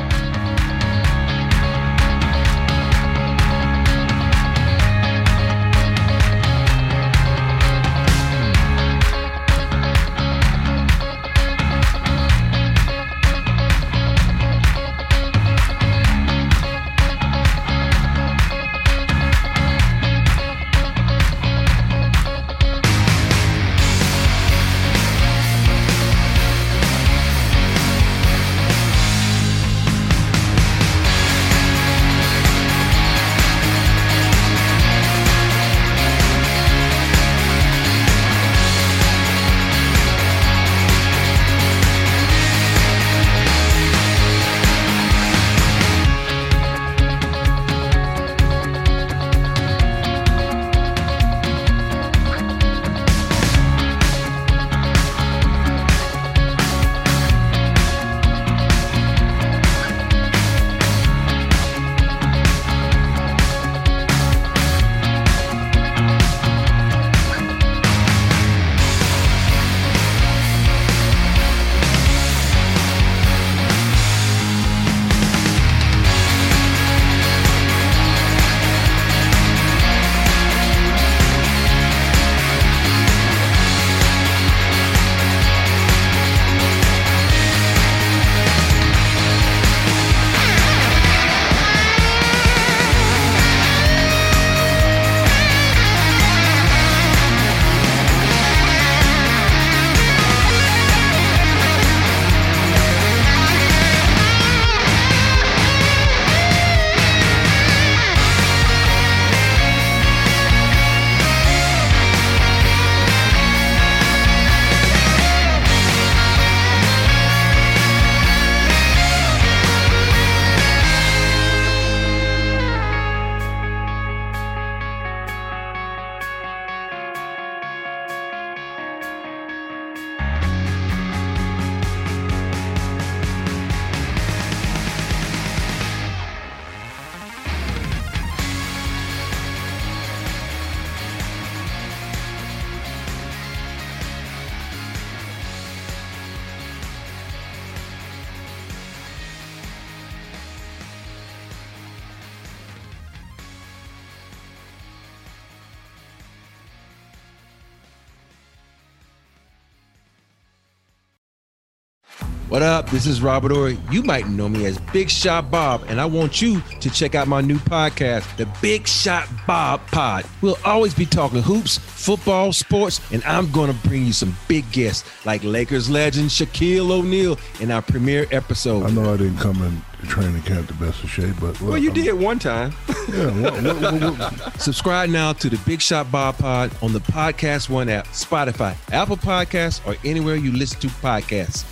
What 162.53 162.61
up? 162.61 162.87
This 162.91 163.07
is 163.07 163.19
Robert 163.19 163.51
Horry. 163.51 163.79
You 163.89 164.03
might 164.03 164.27
know 164.27 164.47
me 164.47 164.67
as 164.67 164.77
Big 164.77 165.09
Shot 165.09 165.49
Bob, 165.49 165.85
and 165.87 165.99
I 165.99 166.05
want 166.05 166.39
you 166.39 166.61
to 166.81 166.89
check 166.91 167.15
out 167.15 167.27
my 167.27 167.41
new 167.41 167.57
podcast, 167.57 168.37
The 168.37 168.45
Big 168.61 168.87
Shot 168.87 169.27
Bob 169.47 169.81
Pod. 169.87 170.23
We'll 170.41 170.59
always 170.63 170.93
be 170.93 171.07
talking 171.07 171.41
hoops, 171.41 171.79
football, 171.79 172.53
sports, 172.53 173.01
and 173.11 173.23
I'm 173.23 173.49
going 173.49 173.73
to 173.73 173.87
bring 173.87 174.05
you 174.05 174.13
some 174.13 174.37
big 174.47 174.71
guests 174.71 175.25
like 175.25 175.43
Lakers 175.43 175.89
legend 175.89 176.29
Shaquille 176.29 176.91
O'Neal 176.91 177.39
in 177.59 177.71
our 177.71 177.81
premiere 177.81 178.27
episode. 178.29 178.83
I 178.83 178.91
know 178.91 179.11
I 179.11 179.17
didn't 179.17 179.39
come 179.39 179.59
in 179.63 179.81
training 180.07 180.43
camp 180.43 180.67
the 180.67 180.73
best 180.73 181.03
of 181.03 181.09
shape, 181.09 181.33
but 181.39 181.59
look, 181.59 181.71
well, 181.71 181.77
you 181.79 181.89
I'm, 181.89 181.95
did 181.95 182.13
one 182.13 182.37
time. 182.37 182.71
yeah. 183.09 183.31
What, 183.41 183.63
what, 183.63 184.19
what, 184.19 184.61
Subscribe 184.61 185.09
now 185.09 185.33
to 185.33 185.49
the 185.49 185.57
Big 185.65 185.81
Shot 185.81 186.11
Bob 186.11 186.37
Pod 186.37 186.71
on 186.83 186.93
the 186.93 186.99
Podcast 186.99 187.67
One 187.67 187.89
app, 187.89 188.05
Spotify, 188.09 188.75
Apple 188.91 189.17
Podcasts, 189.17 189.83
or 189.87 189.95
anywhere 190.05 190.35
you 190.35 190.51
listen 190.51 190.79
to 190.81 190.87
podcasts. 190.87 191.65